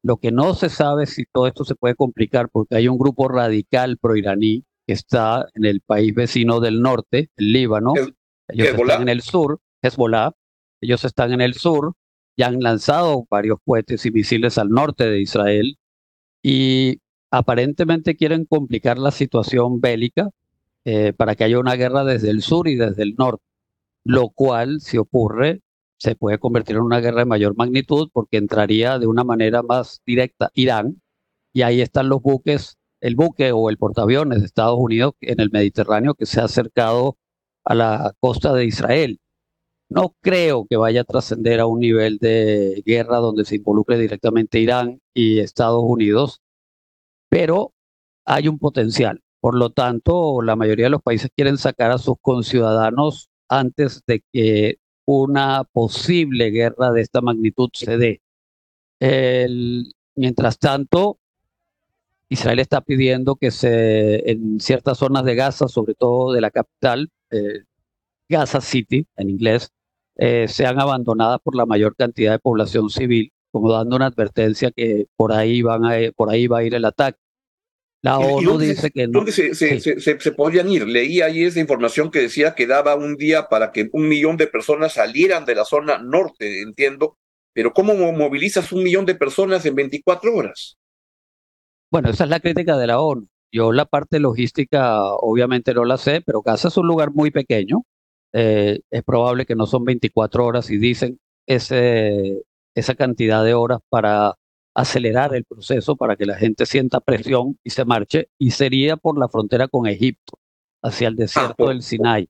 lo 0.03 0.17
que 0.17 0.31
no 0.31 0.53
se 0.53 0.69
sabe 0.69 1.05
es 1.05 1.11
si 1.11 1.25
todo 1.25 1.47
esto 1.47 1.65
se 1.65 1.75
puede 1.75 1.95
complicar 1.95 2.49
porque 2.49 2.75
hay 2.75 2.87
un 2.87 2.97
grupo 2.99 3.27
radical 3.27 3.97
pro-iraní 3.97 4.63
que 4.85 4.93
está 4.93 5.47
en 5.53 5.65
el 5.65 5.81
país 5.81 6.13
vecino 6.13 6.59
del 6.59 6.81
norte, 6.81 7.29
el 7.37 7.51
Líbano. 7.51 7.93
Ellos 8.47 8.67
están 8.67 9.01
en 9.01 9.09
el 9.09 9.21
sur, 9.21 9.59
Hezbollah. 9.81 10.31
Ellos 10.81 11.03
están 11.03 11.33
en 11.33 11.41
el 11.41 11.55
sur 11.55 11.93
y 12.35 12.43
han 12.43 12.59
lanzado 12.59 13.25
varios 13.29 13.57
cohetes 13.65 14.05
y 14.05 14.11
misiles 14.11 14.57
al 14.57 14.69
norte 14.69 15.09
de 15.09 15.21
Israel 15.21 15.77
y 16.43 16.99
aparentemente 17.31 18.15
quieren 18.15 18.45
complicar 18.45 18.99
la 18.99 19.11
situación 19.11 19.81
bélica 19.81 20.29
eh, 20.83 21.13
para 21.13 21.35
que 21.35 21.45
haya 21.45 21.59
una 21.59 21.75
guerra 21.75 22.03
desde 22.03 22.29
el 22.29 22.41
sur 22.41 22.67
y 22.67 22.75
desde 22.75 23.03
el 23.03 23.15
norte, 23.17 23.43
lo 24.03 24.29
cual, 24.29 24.81
si 24.81 24.97
ocurre, 24.97 25.61
se 25.97 26.15
puede 26.15 26.37
convertir 26.37 26.75
en 26.75 26.83
una 26.83 26.99
guerra 26.99 27.19
de 27.19 27.25
mayor 27.25 27.55
magnitud 27.55 28.09
porque 28.13 28.37
entraría 28.37 28.99
de 28.99 29.07
una 29.07 29.23
manera 29.23 29.63
más 29.63 30.01
directa 30.05 30.51
Irán 30.53 31.01
y 31.53 31.63
ahí 31.63 31.81
están 31.81 32.09
los 32.09 32.21
buques 32.21 32.77
el 33.01 33.15
buque 33.15 33.51
o 33.51 33.69
el 33.69 33.77
portaaviones 33.77 34.39
de 34.39 34.45
Estados 34.45 34.77
Unidos 34.79 35.13
en 35.21 35.39
el 35.39 35.51
Mediterráneo 35.51 36.15
que 36.15 36.25
se 36.25 36.41
ha 36.41 36.45
acercado 36.45 37.17
a 37.63 37.75
la 37.75 38.13
costa 38.19 38.53
de 38.53 38.65
Israel. 38.65 39.19
No 39.89 40.15
creo 40.21 40.65
que 40.69 40.77
vaya 40.77 41.01
a 41.01 41.03
trascender 41.05 41.59
a 41.59 41.67
un 41.67 41.79
nivel 41.79 42.17
de 42.17 42.83
guerra 42.85 43.17
donde 43.17 43.45
se 43.45 43.57
involucre 43.57 43.97
directamente 43.97 44.59
Irán 44.59 44.99
y 45.13 45.39
Estados 45.39 45.83
Unidos, 45.83 46.41
pero 47.29 47.73
hay 48.25 48.47
un 48.47 48.59
potencial. 48.59 49.21
Por 49.39 49.55
lo 49.55 49.69
tanto, 49.69 50.41
la 50.41 50.55
mayoría 50.55 50.85
de 50.87 50.91
los 50.91 51.03
países 51.03 51.29
quieren 51.35 51.57
sacar 51.57 51.91
a 51.91 51.99
sus 51.99 52.15
conciudadanos 52.21 53.29
antes 53.47 54.01
de 54.07 54.23
que 54.33 54.79
una 55.05 55.63
posible 55.65 56.49
guerra 56.49 56.91
de 56.91 57.01
esta 57.01 57.21
magnitud 57.21 57.69
se 57.73 57.97
dé. 57.97 58.21
mientras 60.15 60.57
tanto, 60.59 61.19
Israel 62.35 62.59
está 62.59 62.81
pidiendo 62.81 63.35
que 63.35 63.49
se, 63.49 64.29
en 64.29 64.59
ciertas 64.59 64.97
zonas 64.97 65.23
de 65.23 65.35
Gaza, 65.35 65.67
sobre 65.67 65.93
todo 65.95 66.33
de 66.33 66.41
la 66.41 66.51
capital, 66.51 67.09
eh, 67.31 67.63
Gaza 68.29 68.61
City 68.61 69.07
en 69.15 69.29
inglés, 69.29 69.71
eh, 70.17 70.47
sean 70.47 70.79
abandonadas 70.79 71.39
por 71.41 71.55
la 71.55 71.65
mayor 71.65 71.95
cantidad 71.95 72.33
de 72.33 72.39
población 72.39 72.89
civil, 72.89 73.31
como 73.51 73.71
dando 73.71 73.95
una 73.95 74.07
advertencia 74.07 74.71
que 74.71 75.07
por 75.15 75.31
ahí, 75.31 75.61
van 75.61 75.85
a, 75.85 75.95
por 76.15 76.29
ahí 76.29 76.47
va 76.47 76.59
a 76.59 76.63
ir 76.63 76.75
el 76.75 76.85
ataque. 76.85 77.19
La 78.01 78.19
ONU 78.19 78.59
dice 78.59 78.91
que 78.91 79.07
no. 79.07 79.13
¿Dónde 79.13 79.31
se, 79.31 79.55
se, 79.55 80.31
podrían 80.33 80.69
ir? 80.69 80.87
Leí 80.87 81.21
ahí 81.21 81.43
esa 81.43 81.59
información 81.59 82.11
que 82.11 82.19
decía 82.19 82.53
que 82.53 82.67
daba 82.67 82.95
un 82.95 83.15
día 83.15 83.47
para 83.47 83.71
que 83.71 83.89
un 83.93 84.07
millón 84.07 84.37
de 84.37 84.45
personas 84.45 84.93
salieran 84.93 85.45
de 85.45 85.55
la 85.55 85.65
zona 85.65 85.97
norte, 85.97 86.61
entiendo, 86.61 87.17
pero 87.53 87.73
¿cómo 87.73 87.95
movilizas 88.11 88.71
un 88.71 88.83
millón 88.83 89.05
de 89.05 89.15
personas 89.15 89.65
en 89.65 89.73
24 89.73 90.35
horas? 90.35 90.77
Bueno, 91.95 92.09
esa 92.09 92.25
es 92.25 92.29
la 92.29 92.41
crítica 92.41 92.75
de 92.75 92.87
la 92.87 92.99
ONU. 92.99 93.25
Yo 93.53 93.71
la 93.71 93.85
parte 93.85 94.19
logística 94.19 95.13
obviamente 95.13 95.73
no 95.73 95.85
la 95.85 95.95
sé, 95.97 96.19
pero 96.19 96.41
Gaza 96.41 96.67
es 96.67 96.75
un 96.75 96.87
lugar 96.87 97.13
muy 97.13 97.31
pequeño. 97.31 97.85
Eh, 98.33 98.81
es 98.91 99.03
probable 99.03 99.45
que 99.45 99.55
no 99.55 99.65
son 99.65 99.85
24 99.85 100.45
horas 100.45 100.69
y 100.69 100.77
dicen 100.77 101.21
ese, 101.47 102.43
esa 102.75 102.95
cantidad 102.95 103.45
de 103.45 103.53
horas 103.53 103.79
para 103.87 104.35
acelerar 104.73 105.33
el 105.35 105.45
proceso, 105.45 105.95
para 105.95 106.17
que 106.17 106.25
la 106.25 106.35
gente 106.35 106.65
sienta 106.65 106.99
presión 106.99 107.57
y 107.63 107.69
se 107.69 107.85
marche, 107.85 108.27
y 108.37 108.51
sería 108.51 108.97
por 108.97 109.17
la 109.17 109.29
frontera 109.29 109.69
con 109.69 109.87
Egipto, 109.87 110.37
hacia 110.83 111.07
el 111.07 111.13
ah, 111.13 111.21
desierto 111.21 111.69
del 111.69 111.81
Sinai. 111.81 112.27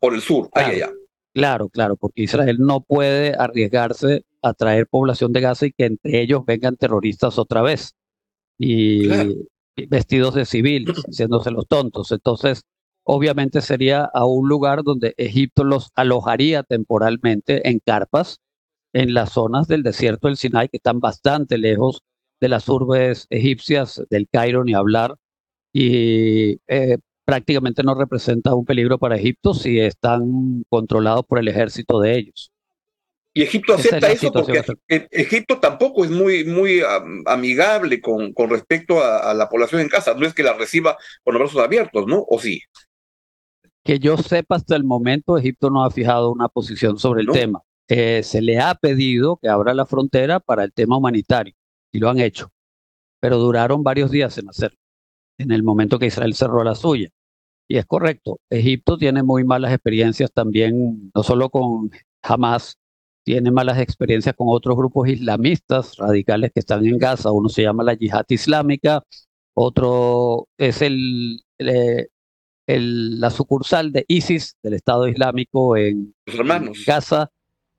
Por 0.00 0.12
el 0.12 0.20
sur, 0.20 0.50
claro, 0.50 0.68
allá. 0.68 0.90
Claro, 1.32 1.70
claro, 1.70 1.96
porque 1.96 2.24
Israel 2.24 2.58
no 2.60 2.82
puede 2.82 3.34
arriesgarse 3.38 4.26
a 4.42 4.52
traer 4.52 4.86
población 4.86 5.32
de 5.32 5.40
Gaza 5.40 5.64
y 5.64 5.72
que 5.72 5.86
entre 5.86 6.20
ellos 6.20 6.44
vengan 6.44 6.76
terroristas 6.76 7.38
otra 7.38 7.62
vez 7.62 7.94
y 8.58 9.08
vestidos 9.88 10.34
de 10.34 10.44
civil, 10.44 10.86
haciéndose 11.08 11.50
los 11.50 11.66
tontos. 11.66 12.12
Entonces, 12.12 12.62
obviamente 13.04 13.60
sería 13.60 14.04
a 14.04 14.26
un 14.26 14.48
lugar 14.48 14.82
donde 14.82 15.14
Egipto 15.16 15.64
los 15.64 15.90
alojaría 15.94 16.62
temporalmente 16.62 17.68
en 17.68 17.78
carpas 17.78 18.40
en 18.92 19.14
las 19.14 19.32
zonas 19.32 19.68
del 19.68 19.82
desierto 19.82 20.28
del 20.28 20.36
Sinai, 20.36 20.68
que 20.68 20.78
están 20.78 21.00
bastante 21.00 21.58
lejos 21.58 22.02
de 22.40 22.48
las 22.48 22.68
urbes 22.68 23.26
egipcias, 23.30 24.02
del 24.10 24.28
Cairo 24.30 24.64
ni 24.64 24.74
hablar, 24.74 25.16
y 25.72 26.60
eh, 26.66 26.98
prácticamente 27.24 27.82
no 27.82 27.94
representa 27.94 28.54
un 28.54 28.64
peligro 28.64 28.98
para 28.98 29.16
Egipto 29.16 29.54
si 29.54 29.78
están 29.80 30.64
controlados 30.68 31.24
por 31.26 31.38
el 31.38 31.48
ejército 31.48 32.00
de 32.00 32.16
ellos. 32.16 32.50
Y 33.38 33.42
Egipto 33.42 33.74
acepta 33.74 34.10
eso 34.10 34.32
porque 34.32 34.64
Egipto 35.12 35.60
tampoco 35.60 36.04
es 36.04 36.10
muy, 36.10 36.44
muy 36.44 36.82
amigable 37.24 38.00
con, 38.00 38.32
con 38.32 38.50
respecto 38.50 39.00
a, 39.00 39.32
la 39.32 39.48
población 39.48 39.80
en 39.80 39.88
casa. 39.88 40.12
No 40.14 40.26
es 40.26 40.34
que 40.34 40.42
la 40.42 40.54
reciba 40.54 40.96
con 41.22 41.34
los 41.34 41.42
brazos 41.42 41.62
abiertos, 41.62 42.08
¿no? 42.08 42.24
¿O 42.28 42.40
sí? 42.40 42.62
Que 43.84 44.00
yo 44.00 44.16
sepa 44.16 44.56
hasta 44.56 44.74
el 44.74 44.82
momento, 44.82 45.38
Egipto 45.38 45.70
no 45.70 45.84
ha 45.84 45.90
fijado 45.92 46.32
una 46.32 46.48
posición 46.48 46.98
sobre 46.98 47.20
el 47.20 47.28
tema. 47.28 47.62
Eh, 47.86 48.24
se 48.24 48.42
le 48.42 48.58
ha 48.58 48.74
pedido 48.74 49.38
que 49.40 49.48
abra 49.48 49.72
la 49.72 49.86
frontera 49.86 50.40
para 50.40 50.64
el 50.64 50.72
tema 50.72 50.96
humanitario 50.96 51.54
y 51.92 52.00
lo 52.00 52.10
han 52.10 52.18
hecho, 52.18 52.50
pero 53.20 53.38
duraron 53.38 53.84
varios 53.84 54.10
días 54.10 54.36
en 54.38 54.48
hacerlo, 54.48 54.78
en 55.38 55.52
el 55.52 55.62
momento 55.62 56.00
que 56.00 56.06
Israel 56.06 56.34
cerró 56.34 56.64
la 56.64 56.74
suya. 56.74 57.08
Y 57.68 57.76
es 57.76 57.86
correcto, 57.86 58.40
Egipto 58.50 58.98
tiene 58.98 59.22
muy 59.22 59.44
malas 59.44 59.72
experiencias 59.72 60.32
también, 60.32 61.12
no 61.14 61.22
solo 61.22 61.50
con 61.50 61.92
Hamas, 62.20 62.76
tiene 63.28 63.50
malas 63.50 63.78
experiencias 63.78 64.34
con 64.34 64.46
otros 64.48 64.74
grupos 64.74 65.06
islamistas 65.06 65.98
radicales 65.98 66.50
que 66.50 66.60
están 66.60 66.86
en 66.86 66.96
Gaza. 66.96 67.30
Uno 67.30 67.50
se 67.50 67.60
llama 67.60 67.84
la 67.84 67.92
Yihad 67.92 68.24
Islámica, 68.30 69.04
otro 69.52 70.48
es 70.56 70.80
el, 70.80 71.42
el, 71.58 73.20
la 73.20 73.28
sucursal 73.28 73.92
de 73.92 74.06
ISIS, 74.08 74.56
del 74.62 74.72
Estado 74.72 75.06
Islámico 75.08 75.76
en, 75.76 76.14
Gaza. 76.86 77.30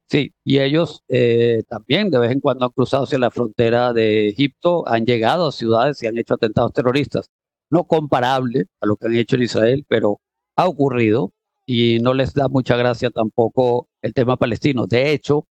Sí, 0.07 0.35
y 0.43 0.59
ellos 0.59 1.01
eh, 1.07 1.63
también 1.67 2.11
de 2.11 2.19
vez 2.19 2.31
en 2.31 2.41
cuando 2.41 2.65
han 2.65 2.71
cruzado 2.71 3.05
hacia 3.05 3.17
la 3.17 3.31
frontera 3.31 3.91
de 3.91 4.27
Egipto, 4.27 4.87
han 4.87 5.03
llegado 5.07 5.47
a 5.47 5.51
ciudades 5.51 6.03
y 6.03 6.05
han 6.05 6.19
hecho 6.19 6.35
atentados 6.35 6.73
terroristas 6.73 7.31
no 7.71 7.85
comparable 7.85 8.65
a 8.81 8.85
lo 8.85 8.97
que 8.97 9.07
han 9.07 9.15
hecho 9.15 9.35
en 9.35 9.41
Israel, 9.41 9.83
pero 9.87 10.21
ha 10.55 10.67
ocurrido 10.67 11.33
y 11.71 11.99
no 11.99 12.15
les 12.15 12.33
da 12.33 12.47
mucha 12.47 12.75
gracia 12.75 13.11
tampoco 13.11 13.89
el 14.01 14.15
tema 14.15 14.37
palestino. 14.37 14.87
De 14.87 15.11
hecho, 15.11 15.45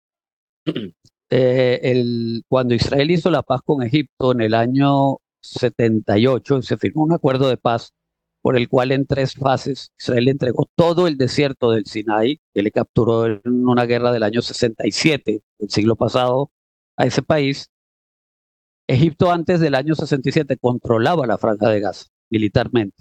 eh, 1.30 1.80
el, 1.80 2.42
cuando 2.48 2.74
Israel 2.74 3.12
hizo 3.12 3.30
la 3.30 3.44
paz 3.44 3.60
con 3.64 3.84
Egipto 3.84 4.32
en 4.32 4.40
el 4.40 4.54
año 4.54 5.18
78, 5.42 6.62
se 6.62 6.76
firmó 6.76 7.04
un 7.04 7.12
acuerdo 7.12 7.48
de 7.48 7.56
paz 7.56 7.94
por 8.42 8.56
el 8.56 8.68
cual 8.68 8.90
en 8.90 9.06
tres 9.06 9.34
fases 9.34 9.92
Israel 9.96 10.26
entregó 10.26 10.68
todo 10.74 11.06
el 11.06 11.18
desierto 11.18 11.70
del 11.70 11.86
Sinai, 11.86 12.40
que 12.52 12.62
le 12.64 12.72
capturó 12.72 13.26
en 13.26 13.40
una 13.44 13.86
guerra 13.86 14.10
del 14.10 14.24
año 14.24 14.42
67, 14.42 15.40
el 15.60 15.70
siglo 15.70 15.94
pasado, 15.94 16.50
a 16.96 17.06
ese 17.06 17.22
país, 17.22 17.70
Egipto 18.88 19.30
antes 19.30 19.60
del 19.60 19.76
año 19.76 19.94
67 19.94 20.56
controlaba 20.56 21.28
la 21.28 21.38
franja 21.38 21.68
de 21.68 21.78
Gaza 21.78 22.06
militarmente. 22.28 22.96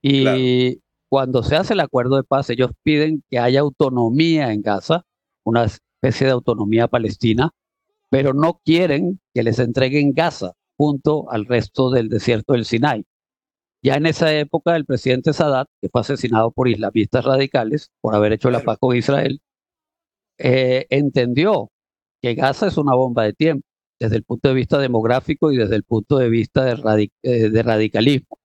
Y 0.00 0.80
cuando 1.08 1.42
se 1.42 1.56
hace 1.56 1.74
el 1.74 1.80
acuerdo 1.80 2.16
de 2.16 2.24
paz, 2.24 2.50
ellos 2.50 2.70
piden 2.82 3.22
que 3.30 3.38
haya 3.38 3.60
autonomía 3.60 4.52
en 4.52 4.62
Gaza, 4.62 5.04
una 5.44 5.64
especie 5.64 6.26
de 6.26 6.32
autonomía 6.32 6.88
palestina, 6.88 7.50
pero 8.10 8.34
no 8.34 8.60
quieren 8.64 9.20
que 9.34 9.42
les 9.42 9.58
entreguen 9.58 10.12
Gaza 10.12 10.52
junto 10.76 11.30
al 11.30 11.46
resto 11.46 11.90
del 11.90 12.08
desierto 12.08 12.52
del 12.52 12.64
Sinai. 12.64 13.04
Ya 13.82 13.94
en 13.94 14.06
esa 14.06 14.32
época, 14.34 14.76
el 14.76 14.84
presidente 14.84 15.32
Sadat, 15.32 15.68
que 15.80 15.88
fue 15.88 16.00
asesinado 16.00 16.50
por 16.50 16.68
islamistas 16.68 17.24
radicales 17.24 17.90
por 18.00 18.14
haber 18.14 18.32
hecho 18.32 18.50
la 18.50 18.60
paz 18.60 18.78
con 18.78 18.96
Israel, 18.96 19.40
eh, 20.38 20.86
entendió 20.90 21.70
que 22.22 22.34
Gaza 22.34 22.66
es 22.66 22.76
una 22.76 22.94
bomba 22.94 23.24
de 23.24 23.32
tiempo 23.32 23.66
desde 24.00 24.16
el 24.16 24.24
punto 24.24 24.48
de 24.48 24.54
vista 24.54 24.78
demográfico 24.78 25.52
y 25.52 25.56
desde 25.56 25.76
el 25.76 25.84
punto 25.84 26.18
de 26.18 26.28
vista 26.28 26.64
de, 26.64 27.10
eh, 27.22 27.50
de 27.50 27.62
radicalismo. 27.62 28.38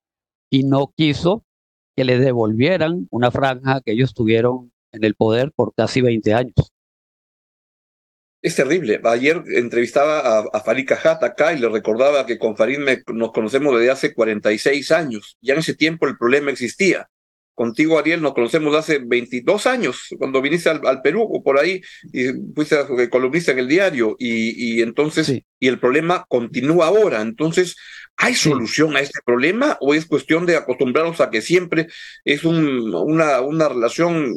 Y 0.49 0.63
no 0.63 0.93
quiso 0.95 1.45
que 1.95 2.03
le 2.03 2.17
devolvieran 2.17 3.07
una 3.11 3.31
franja 3.31 3.81
que 3.81 3.91
ellos 3.91 4.13
tuvieron 4.13 4.71
en 4.91 5.03
el 5.03 5.15
poder 5.15 5.51
por 5.55 5.73
casi 5.73 6.01
20 6.01 6.33
años. 6.33 6.73
Es 8.41 8.55
terrible. 8.55 8.99
Ayer 9.05 9.41
entrevistaba 9.55 10.19
a, 10.19 10.45
a 10.51 10.59
Farid 10.59 10.85
Cajat 10.85 11.23
acá 11.23 11.53
y 11.53 11.59
le 11.59 11.69
recordaba 11.69 12.25
que 12.25 12.37
con 12.37 12.57
Farid 12.57 12.79
nos 13.13 13.31
conocemos 13.31 13.73
desde 13.77 13.91
hace 13.91 14.13
46 14.13 14.91
años. 14.91 15.37
Ya 15.41 15.53
en 15.53 15.61
ese 15.61 15.75
tiempo 15.75 16.07
el 16.07 16.17
problema 16.17 16.51
existía. 16.51 17.07
Contigo, 17.55 17.99
Ariel, 17.99 18.21
nos 18.21 18.33
conocemos 18.33 18.75
hace 18.75 18.99
22 18.99 19.67
años, 19.67 20.07
cuando 20.17 20.41
viniste 20.41 20.69
al, 20.69 21.01
Perú 21.03 21.21
o 21.21 21.43
por 21.43 21.59
ahí, 21.59 21.81
y 22.11 22.29
fuiste 22.55 22.77
columnista 23.11 23.51
en 23.51 23.59
el 23.59 23.67
diario, 23.67 24.15
y, 24.17 24.77
y 24.77 24.81
entonces, 24.81 25.41
y 25.59 25.67
el 25.67 25.79
problema 25.79 26.25
continúa 26.27 26.87
ahora. 26.87 27.21
Entonces, 27.21 27.75
¿hay 28.17 28.33
solución 28.33 28.95
a 28.95 29.01
este 29.01 29.19
problema 29.23 29.77
o 29.81 29.93
es 29.93 30.05
cuestión 30.05 30.45
de 30.45 30.55
acostumbrarnos 30.55 31.21
a 31.21 31.29
que 31.29 31.41
siempre 31.41 31.87
es 32.25 32.43
un, 32.43 32.93
una, 32.93 33.41
una 33.41 33.69
relación 33.69 34.33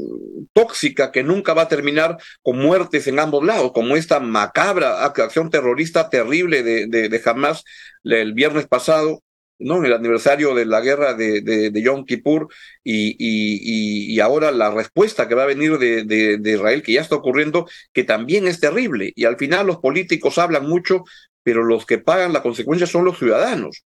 tóxica 0.53 1.11
que 1.11 1.23
nunca 1.23 1.55
va 1.55 1.63
a 1.63 1.69
terminar 1.69 2.19
con 2.43 2.59
muertes 2.59 3.07
en 3.07 3.19
ambos 3.19 3.45
lados, 3.45 3.73
como 3.73 3.97
esta 3.97 4.21
macabra 4.21 5.05
acción 5.05 5.51
terrorista 5.51 6.11
terrible 6.11 6.63
de, 6.63 6.87
de, 6.87 7.09
de 7.09 7.23
Hamas 7.25 7.65
el 8.05 8.35
viernes 8.35 8.67
pasado? 8.67 9.23
¿No? 9.59 9.79
En 9.79 9.87
el 9.87 9.93
aniversario 9.93 10.55
de 10.55 10.67
la 10.67 10.81
guerra 10.81 11.15
de, 11.15 11.41
de, 11.41 11.83
Yom 11.83 12.05
Kippur 12.05 12.49
y, 12.85 13.11
y, 13.19 14.15
y, 14.15 14.21
ahora 14.21 14.51
la 14.51 14.71
respuesta 14.71 15.29
que 15.29 15.35
va 15.35 15.45
a 15.45 15.47
venir 15.47 15.79
de, 15.79 16.05
de, 16.05 16.53
Israel, 16.53 16.83
que 16.83 16.93
ya 16.93 17.01
está 17.01 17.17
ocurriendo, 17.17 17.67
que 17.93 18.05
también 18.05 18.47
es 18.47 18.61
terrible. 18.61 19.13
Y 19.17 19.25
al 19.25 19.37
final 19.37 19.67
los 19.67 19.79
políticos 19.79 20.39
hablan 20.39 20.69
mucho, 20.69 21.05
pero 21.43 21.65
los 21.65 21.87
que 21.87 21.99
pagan 21.99 22.33
la 22.33 22.43
consecuencia 22.43 22.87
son 22.87 23.05
los 23.05 23.19
ciudadanos. 23.19 23.85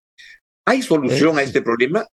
¿Hay 0.65 0.81
solución 0.81 1.37
a 1.37 1.43
este 1.43 1.61
problema? 1.61 2.07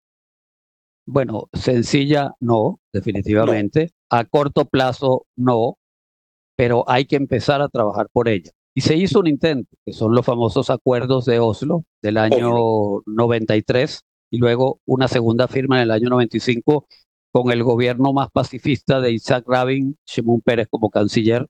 Bueno, 1.06 1.50
sencilla 1.54 2.34
no, 2.40 2.80
definitivamente. 2.92 3.92
A 4.10 4.26
corto 4.26 4.66
plazo 4.66 5.26
no, 5.36 5.78
pero 6.56 6.84
hay 6.90 7.06
que 7.06 7.16
empezar 7.16 7.62
a 7.62 7.70
trabajar 7.70 8.08
por 8.12 8.28
ella. 8.28 8.52
Y 8.78 8.82
se 8.82 8.96
hizo 8.96 9.22
un 9.22 9.26
intento, 9.26 9.76
que 9.84 9.92
son 9.92 10.14
los 10.14 10.24
famosos 10.24 10.70
acuerdos 10.70 11.26
de 11.26 11.40
Oslo 11.40 11.84
del 12.00 12.18
año 12.18 13.02
93 13.08 14.02
y 14.30 14.38
luego 14.38 14.82
una 14.86 15.08
segunda 15.08 15.48
firma 15.48 15.78
en 15.78 15.82
el 15.86 15.90
año 15.90 16.10
95 16.10 16.86
con 17.32 17.52
el 17.52 17.64
gobierno 17.64 18.14
más 18.14 18.30
pacifista 18.30 19.02
de 19.02 19.14
Isaac 19.14 19.46
Rabin, 19.48 19.98
Shimon 20.06 20.42
Pérez 20.42 20.68
como 20.70 20.92
canciller. 20.92 21.48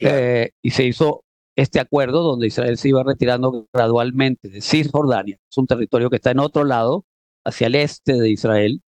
Eh, 0.00 0.50
y 0.60 0.70
se 0.72 0.86
hizo 0.86 1.22
este 1.54 1.78
acuerdo 1.78 2.24
donde 2.24 2.48
Israel 2.48 2.76
se 2.78 2.88
iba 2.88 3.04
retirando 3.04 3.68
gradualmente 3.72 4.48
de 4.48 4.60
Cisjordania, 4.60 5.38
es 5.48 5.56
un 5.56 5.68
territorio 5.68 6.10
que 6.10 6.16
está 6.16 6.32
en 6.32 6.40
otro 6.40 6.64
lado, 6.64 7.04
hacia 7.44 7.68
el 7.68 7.76
este 7.76 8.14
de 8.14 8.28
Israel, 8.28 8.82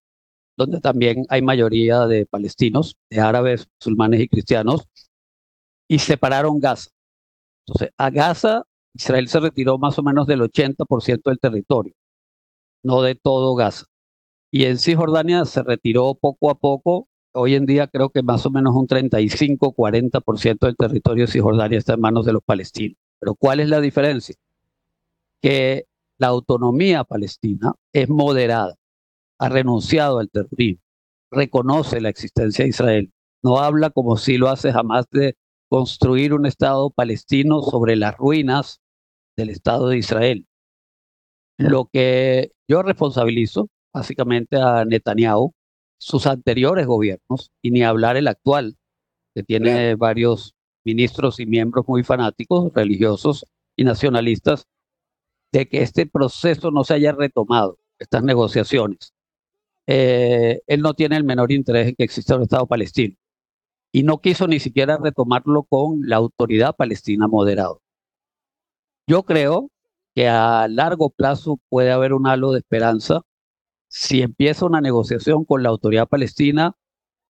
donde 0.58 0.82
también 0.82 1.26
hay 1.30 1.44
mayoría 1.44 2.08
de 2.08 2.26
palestinos, 2.26 2.96
de 3.12 3.20
árabes, 3.20 3.68
musulmanes 3.80 4.20
y 4.22 4.30
cristianos, 4.30 4.88
y 5.88 6.00
separaron 6.00 6.60
Gaza. 6.60 6.90
Entonces, 7.72 7.94
a 7.98 8.10
Gaza, 8.10 8.64
Israel 8.94 9.30
se 9.30 9.40
retiró 9.40 9.78
más 9.78 9.98
o 9.98 10.04
menos 10.04 10.28
del 10.28 10.42
80% 10.42 11.22
del 11.24 11.40
territorio, 11.40 11.94
no 12.84 13.02
de 13.02 13.16
todo 13.16 13.56
Gaza. 13.56 13.86
Y 14.52 14.66
en 14.66 14.78
Cisjordania 14.78 15.46
se 15.46 15.64
retiró 15.64 16.14
poco 16.16 16.50
a 16.50 16.56
poco. 16.56 17.08
Hoy 17.32 17.56
en 17.56 17.66
día 17.66 17.88
creo 17.88 18.10
que 18.10 18.24
más 18.24 18.46
o 18.46 18.50
menos 18.50 18.76
un 18.76 18.88
35-40% 18.88 20.66
del 20.66 20.76
territorio 20.76 21.26
de 21.26 21.32
Cisjordania 21.32 21.78
está 21.78 21.94
en 21.94 22.02
manos 22.02 22.26
de 22.26 22.34
los 22.34 22.44
palestinos. 22.44 22.98
Pero 23.20 23.36
¿cuál 23.36 23.62
es 23.62 23.70
la 23.70 23.80
diferencia? 23.80 24.36
Que 25.42 25.86
la 26.18 26.28
autonomía 26.28 27.06
palestina 27.06 27.72
es 27.94 28.10
moderada, 28.10 28.76
ha 29.40 29.48
renunciado 29.48 30.20
al 30.20 30.30
terrorismo, 30.30 30.84
reconoce 31.32 32.02
la 32.02 32.10
existencia 32.10 32.66
de 32.66 32.70
Israel, 32.70 33.14
no 33.42 33.60
habla 33.60 33.92
como 33.92 34.18
si 34.18 34.38
lo 34.38 34.50
hace 34.50 34.74
jamás 34.74 35.06
de 35.10 35.38
construir 35.72 36.34
un 36.34 36.46
Estado 36.46 36.90
palestino 36.90 37.62
sobre 37.62 37.96
las 37.96 38.18
ruinas 38.18 38.82
del 39.38 39.50
Estado 39.50 39.88
de 39.88 40.00
Israel. 40.00 40.46
Lo 41.58 41.86
que 41.86 42.52
yo 42.68 42.84
responsabilizo 42.84 43.70
básicamente 43.94 44.58
a 44.58 44.84
Netanyahu, 44.84 45.54
sus 45.98 46.28
anteriores 46.28 46.88
gobiernos, 46.88 47.52
y 47.62 47.72
ni 47.72 47.84
hablar 47.84 48.18
el 48.18 48.28
actual, 48.28 48.76
que 49.34 49.44
tiene 49.44 49.96
varios 49.96 50.56
ministros 50.84 51.40
y 51.40 51.46
miembros 51.46 51.86
muy 51.88 52.04
fanáticos, 52.04 52.74
religiosos 52.74 53.46
y 53.78 53.86
nacionalistas, 53.86 54.66
de 55.54 55.70
que 55.70 55.84
este 55.84 56.06
proceso 56.06 56.72
no 56.72 56.84
se 56.84 56.96
haya 56.96 57.14
retomado, 57.14 57.80
estas 57.98 58.24
negociaciones. 58.24 59.14
Eh, 59.88 60.60
él 60.68 60.82
no 60.82 60.94
tiene 60.96 61.16
el 61.16 61.24
menor 61.24 61.54
interés 61.54 61.88
en 61.88 61.96
que 61.96 62.04
exista 62.04 62.36
un 62.36 62.44
Estado 62.44 62.68
palestino 62.68 63.16
y 63.92 64.04
no 64.04 64.22
quiso 64.22 64.48
ni 64.48 64.60
siquiera 64.60 64.98
retomarlo 64.98 65.64
con 65.64 66.02
la 66.08 66.18
autoridad 66.18 66.76
palestina 66.76 67.28
moderado. 67.28 67.82
Yo 69.08 69.24
creo 69.24 69.70
que 70.16 70.28
a 70.28 70.68
largo 70.68 71.10
plazo 71.10 71.60
puede 71.70 71.92
haber 71.92 72.14
un 72.14 72.28
halo 72.28 72.52
de 72.52 72.60
esperanza 72.60 73.22
si 73.92 74.22
empieza 74.22 74.66
una 74.66 74.80
negociación 74.80 75.44
con 75.44 75.64
la 75.64 75.70
autoridad 75.70 76.08
palestina, 76.08 76.78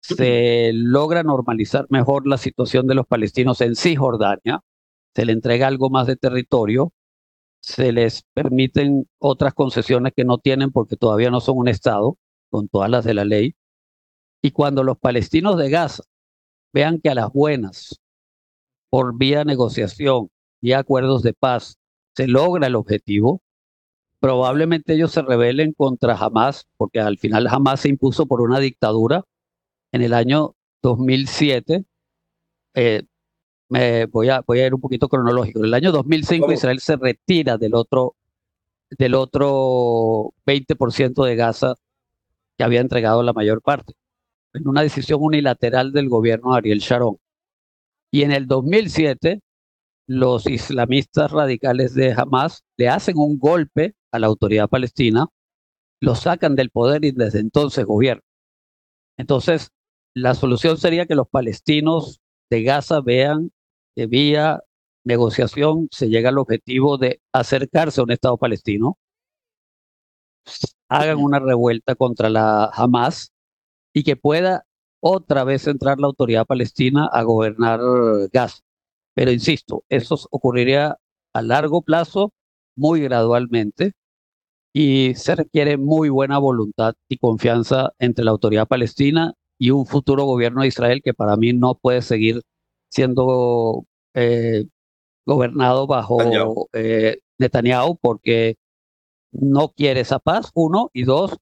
se 0.02 0.72
logra 0.74 1.24
normalizar 1.24 1.88
mejor 1.90 2.28
la 2.28 2.38
situación 2.38 2.86
de 2.86 2.94
los 2.94 3.08
palestinos 3.08 3.60
en 3.62 3.76
Cisjordania, 3.76 4.62
se 5.16 5.26
le 5.26 5.34
entrega 5.34 5.66
algo 5.66 5.90
más 5.90 6.06
de 6.06 6.16
territorio, 6.16 6.94
se 7.60 7.92
les 7.92 8.24
permiten 8.36 9.10
otras 9.18 9.56
concesiones 9.56 10.14
que 10.16 10.26
no 10.26 10.38
tienen 10.38 10.72
porque 10.72 10.96
todavía 10.96 11.32
no 11.32 11.42
son 11.42 11.58
un 11.58 11.68
Estado, 11.68 12.20
con 12.52 12.68
todas 12.68 12.90
las 12.90 13.04
de 13.04 13.16
la 13.16 13.26
ley. 13.26 13.56
Y 14.44 14.52
cuando 14.52 14.84
los 14.84 15.00
palestinos 15.00 15.58
de 15.58 15.72
Gaza 15.72 16.04
vean 16.74 17.00
que 17.00 17.10
a 17.10 17.16
las 17.16 17.32
buenas, 17.32 18.02
por 18.90 19.18
vía 19.18 19.44
negociación 19.46 20.30
y 20.62 20.74
acuerdos 20.74 21.24
de 21.24 21.34
paz, 21.34 21.78
se 22.16 22.28
logra 22.28 22.68
el 22.68 22.76
objetivo, 22.76 23.42
probablemente 24.20 24.94
ellos 24.94 25.12
se 25.12 25.22
rebelen 25.22 25.74
contra 25.74 26.16
Hamas, 26.16 26.68
porque 26.78 27.00
al 27.00 27.18
final 27.18 27.48
Hamas 27.48 27.82
se 27.82 27.90
impuso 27.90 28.26
por 28.26 28.42
una 28.42 28.60
dictadura 28.60 29.24
en 29.92 30.02
el 30.02 30.14
año 30.14 30.56
2007. 30.82 31.86
Eh, 32.76 33.04
me 33.70 34.06
voy 34.06 34.30
a, 34.30 34.42
voy 34.42 34.60
a 34.60 34.68
ir 34.68 34.74
un 34.74 34.82
poquito 34.82 35.10
cronológico. 35.10 35.60
En 35.60 35.66
el 35.66 35.74
año 35.74 35.92
2005 35.92 36.52
Israel 36.52 36.80
se 36.80 36.96
retira 36.96 37.58
del 37.58 37.76
otro, 37.76 38.16
del 38.92 39.16
otro 39.16 40.34
20% 40.46 41.26
de 41.26 41.36
Gaza 41.36 41.76
que 42.58 42.64
había 42.64 42.82
entregado 42.82 43.24
la 43.24 43.34
mayor 43.34 43.62
parte, 43.62 43.94
en 44.54 44.68
una 44.68 44.82
decisión 44.82 45.20
unilateral 45.22 45.92
del 45.92 46.10
gobierno 46.10 46.52
de 46.52 46.58
Ariel 46.58 46.80
Sharon. 46.80 47.18
Y 48.12 48.24
en 48.24 48.32
el 48.32 48.48
2007, 48.48 49.42
los 50.08 50.48
islamistas 50.48 51.32
radicales 51.32 51.94
de 51.96 52.14
Hamas 52.14 52.64
le 52.78 52.90
hacen 52.90 53.18
un 53.18 53.40
golpe 53.40 53.96
a 54.12 54.20
la 54.20 54.28
autoridad 54.28 54.70
palestina, 54.70 55.28
lo 56.00 56.16
sacan 56.16 56.56
del 56.56 56.70
poder 56.70 57.06
y 57.06 57.12
desde 57.12 57.40
entonces 57.40 57.86
gobiernan. 57.86 58.24
Entonces, 59.18 59.70
la 60.14 60.36
solución 60.36 60.78
sería 60.78 61.06
que 61.06 61.16
los 61.16 61.28
palestinos 61.28 62.20
de 62.50 62.64
Gaza 62.64 63.02
vean 63.02 63.52
que 63.96 64.06
vía 64.06 64.62
negociación 65.04 65.88
se 65.92 66.10
llega 66.10 66.30
al 66.30 66.38
objetivo 66.38 66.98
de 66.98 67.22
acercarse 67.34 68.00
a 68.00 68.04
un 68.04 68.12
Estado 68.12 68.38
palestino, 68.38 68.98
hagan 70.90 71.18
una 71.18 71.40
revuelta 71.40 71.96
contra 71.96 72.30
la 72.30 72.66
Hamas 72.66 73.33
y 73.94 74.04
que 74.04 74.16
pueda 74.16 74.66
otra 75.00 75.44
vez 75.44 75.68
entrar 75.68 76.00
la 76.00 76.08
autoridad 76.08 76.46
palestina 76.46 77.08
a 77.12 77.24
gobernar 77.24 77.80
Gaza. 78.32 78.64
Pero 79.14 79.32
insisto, 79.32 79.84
eso 79.90 80.18
ocurriría 80.32 80.98
a 81.34 81.42
largo 81.42 81.82
plazo, 81.82 82.34
muy 82.76 83.02
gradualmente, 83.02 83.94
y 84.74 85.14
se 85.16 85.36
requiere 85.36 85.78
muy 85.78 86.10
buena 86.10 86.40
voluntad 86.40 86.96
y 87.10 87.18
confianza 87.18 87.94
entre 88.00 88.26
la 88.26 88.32
autoridad 88.32 88.68
palestina 88.68 89.34
y 89.60 89.72
un 89.72 89.86
futuro 89.86 90.26
gobierno 90.26 90.62
de 90.62 90.68
Israel 90.70 91.02
que 91.04 91.14
para 91.14 91.38
mí 91.38 91.54
no 91.54 91.76
puede 91.76 92.02
seguir 92.02 92.42
siendo 92.90 93.86
eh, 94.16 94.66
gobernado 95.26 95.88
bajo 95.88 96.70
eh, 96.74 97.20
Netanyahu 97.38 97.98
porque 98.02 98.58
no 99.32 99.70
quiere 99.70 100.02
esa 100.02 100.20
paz, 100.20 100.52
uno, 100.54 100.90
y 100.94 101.04
dos, 101.04 101.38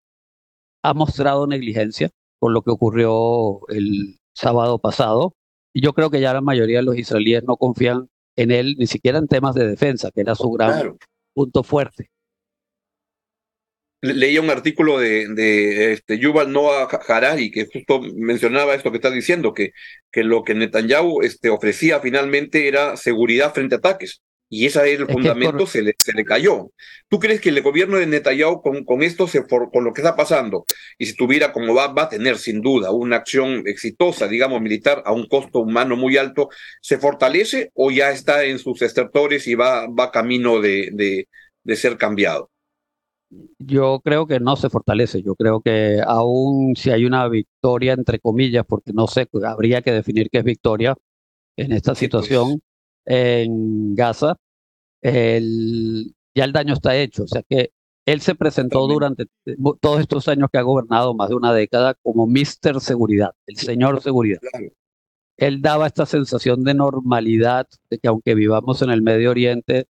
ha 0.83 0.93
mostrado 0.93 1.47
negligencia 1.47 2.11
con 2.41 2.53
lo 2.53 2.63
que 2.63 2.71
ocurrió 2.71 3.61
el 3.69 4.19
sábado 4.33 4.79
pasado. 4.79 5.35
Y 5.73 5.81
yo 5.81 5.93
creo 5.93 6.09
que 6.09 6.19
ya 6.19 6.33
la 6.33 6.41
mayoría 6.41 6.79
de 6.79 6.83
los 6.83 6.97
israelíes 6.97 7.43
no 7.43 7.55
confían 7.55 8.09
en 8.35 8.49
él, 8.49 8.75
ni 8.79 8.87
siquiera 8.87 9.19
en 9.19 9.27
temas 9.27 9.53
de 9.53 9.67
defensa, 9.67 10.09
que 10.11 10.21
era 10.21 10.33
su 10.33 10.49
gran 10.51 10.97
punto 11.33 11.63
fuerte 11.63 12.09
leía 14.01 14.41
un 14.41 14.49
artículo 14.49 14.99
de, 14.99 15.27
de 15.27 15.93
este, 15.93 16.17
Yuval 16.17 16.51
Noah 16.51 16.87
Harari 17.07 17.51
que 17.51 17.67
justo 17.71 18.01
mencionaba 18.15 18.73
esto 18.73 18.91
que 18.91 18.97
estás 18.97 19.13
diciendo, 19.13 19.53
que, 19.53 19.73
que 20.11 20.23
lo 20.23 20.43
que 20.43 20.55
Netanyahu 20.55 21.21
este, 21.21 21.49
ofrecía 21.49 21.99
finalmente 21.99 22.67
era 22.67 22.97
seguridad 22.97 23.53
frente 23.53 23.75
a 23.75 23.77
ataques. 23.77 24.21
Y 24.53 24.65
ese 24.65 24.79
era 24.79 25.03
el 25.03 25.09
fundamento, 25.09 25.65
se, 25.65 25.81
le, 25.81 25.95
se 25.97 26.11
le 26.11 26.25
cayó. 26.25 26.71
¿Tú 27.07 27.19
crees 27.19 27.39
que 27.39 27.49
el 27.49 27.61
gobierno 27.61 27.97
de 27.97 28.05
Netanyahu 28.05 28.61
con, 28.61 28.83
con 28.83 29.01
esto, 29.01 29.25
se 29.25 29.45
con 29.47 29.83
lo 29.85 29.93
que 29.93 30.01
está 30.01 30.17
pasando, 30.17 30.65
y 30.97 31.05
si 31.05 31.15
tuviera 31.15 31.53
como 31.53 31.73
va, 31.73 31.87
va 31.87 32.03
a 32.03 32.09
tener 32.09 32.37
sin 32.37 32.61
duda 32.61 32.91
una 32.91 33.15
acción 33.15 33.63
exitosa, 33.65 34.27
digamos, 34.27 34.59
militar, 34.61 35.03
a 35.05 35.13
un 35.13 35.27
costo 35.27 35.59
humano 35.59 35.95
muy 35.95 36.17
alto, 36.17 36.49
¿se 36.81 36.97
fortalece 36.97 37.71
o 37.75 37.91
ya 37.91 38.11
está 38.11 38.43
en 38.43 38.59
sus 38.59 38.81
estertores 38.81 39.47
y 39.47 39.55
va, 39.55 39.87
va 39.87 40.11
camino 40.11 40.59
de, 40.59 40.89
de, 40.91 41.29
de 41.63 41.75
ser 41.77 41.97
cambiado? 41.97 42.51
yo 43.59 44.01
creo 44.03 44.27
que 44.27 44.39
no 44.39 44.55
se 44.55 44.69
fortalece. 44.69 45.21
Yo 45.23 45.35
creo 45.35 45.61
que 45.61 46.01
aún 46.05 46.75
si 46.75 46.91
hay 46.91 47.05
una 47.05 47.27
victoria, 47.29 47.93
entre 47.93 48.19
comillas, 48.19 48.65
porque 48.67 48.91
no 48.93 49.07
sé, 49.07 49.29
habría 49.45 49.81
que 49.81 49.91
definir 49.91 50.29
qué 50.29 50.39
es 50.39 50.43
victoria 50.43 50.95
en 51.55 51.71
esta 51.71 51.95
pues. 51.95 51.99
situación 51.99 52.61
en 53.05 53.95
Gaza, 53.95 54.35
el, 55.01 56.13
ya 56.35 56.45
el 56.45 56.53
daño 56.53 56.73
está 56.73 56.95
hecho. 56.95 57.23
O 57.23 57.27
sea 57.27 57.43
que 57.47 57.71
él 58.05 58.21
se 58.21 58.35
presentó 58.35 58.87
durante 58.87 59.27
todos 59.79 59.99
estos 59.99 60.27
años 60.27 60.49
que 60.51 60.57
ha 60.57 60.63
gobernado, 60.63 61.13
más 61.13 61.29
de 61.29 61.35
una 61.35 61.53
década, 61.53 61.95
como 62.01 62.27
Mister 62.27 62.79
Seguridad, 62.79 63.31
el 63.47 63.57
señor 63.57 64.01
Seguridad. 64.01 64.39
Él 65.37 65.61
daba 65.61 65.87
esta 65.87 66.05
sensación 66.05 66.63
de 66.63 66.73
normalidad, 66.73 67.67
de 67.89 67.99
que 67.99 68.07
aunque 68.07 68.35
vivamos 68.35 68.81
en 68.81 68.91
el 68.91 69.01
Medio 69.01 69.31
Oriente, 69.31 69.87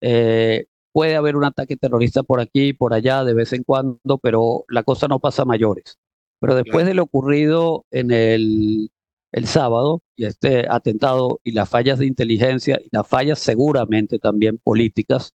eh, 0.00 0.66
Puede 0.94 1.16
haber 1.16 1.34
un 1.34 1.42
ataque 1.42 1.76
terrorista 1.76 2.22
por 2.22 2.38
aquí 2.38 2.68
y 2.68 2.72
por 2.72 2.94
allá 2.94 3.24
de 3.24 3.34
vez 3.34 3.52
en 3.52 3.64
cuando, 3.64 4.18
pero 4.22 4.64
la 4.68 4.84
cosa 4.84 5.08
no 5.08 5.18
pasa 5.18 5.42
a 5.42 5.44
mayores. 5.44 5.98
Pero 6.38 6.54
después 6.54 6.86
de 6.86 6.94
lo 6.94 7.02
ocurrido 7.02 7.84
en 7.90 8.12
el, 8.12 8.90
el 9.34 9.48
sábado, 9.48 10.00
y 10.14 10.26
este 10.26 10.66
atentado 10.70 11.40
y 11.42 11.50
las 11.50 11.68
fallas 11.68 11.98
de 11.98 12.06
inteligencia 12.06 12.80
y 12.80 12.88
las 12.92 13.06
fallas 13.06 13.40
seguramente 13.40 14.20
también 14.20 14.58
políticas, 14.58 15.34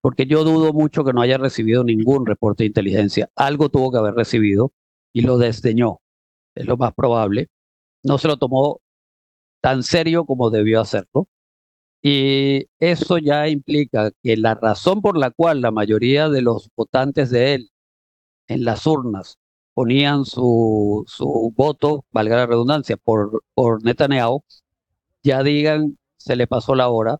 porque 0.00 0.24
yo 0.24 0.44
dudo 0.44 0.72
mucho 0.72 1.04
que 1.04 1.12
no 1.12 1.20
haya 1.20 1.36
recibido 1.36 1.84
ningún 1.84 2.24
reporte 2.24 2.64
de 2.64 2.68
inteligencia. 2.68 3.30
Algo 3.36 3.68
tuvo 3.68 3.92
que 3.92 3.98
haber 3.98 4.14
recibido 4.14 4.72
y 5.12 5.22
lo 5.22 5.36
desdeñó, 5.36 6.00
es 6.54 6.64
lo 6.66 6.78
más 6.78 6.94
probable. 6.94 7.48
No 8.02 8.16
se 8.16 8.28
lo 8.28 8.38
tomó 8.38 8.80
tan 9.60 9.82
serio 9.82 10.24
como 10.24 10.48
debió 10.48 10.80
hacerlo. 10.80 11.28
Y 12.02 12.66
eso 12.80 13.18
ya 13.18 13.48
implica 13.48 14.10
que 14.22 14.38
la 14.38 14.54
razón 14.54 15.02
por 15.02 15.18
la 15.18 15.30
cual 15.30 15.60
la 15.60 15.70
mayoría 15.70 16.30
de 16.30 16.40
los 16.40 16.70
votantes 16.76 17.30
de 17.30 17.54
él 17.54 17.70
en 18.48 18.64
las 18.64 18.86
urnas 18.86 19.38
ponían 19.74 20.24
su, 20.24 21.04
su 21.06 21.52
voto, 21.56 22.04
valga 22.12 22.36
la 22.36 22.46
redundancia, 22.46 22.96
por, 22.96 23.42
por 23.54 23.84
Netanyahu, 23.84 24.44
ya 25.22 25.42
digan, 25.42 25.98
se 26.16 26.36
le 26.36 26.46
pasó 26.46 26.74
la 26.74 26.88
hora. 26.88 27.18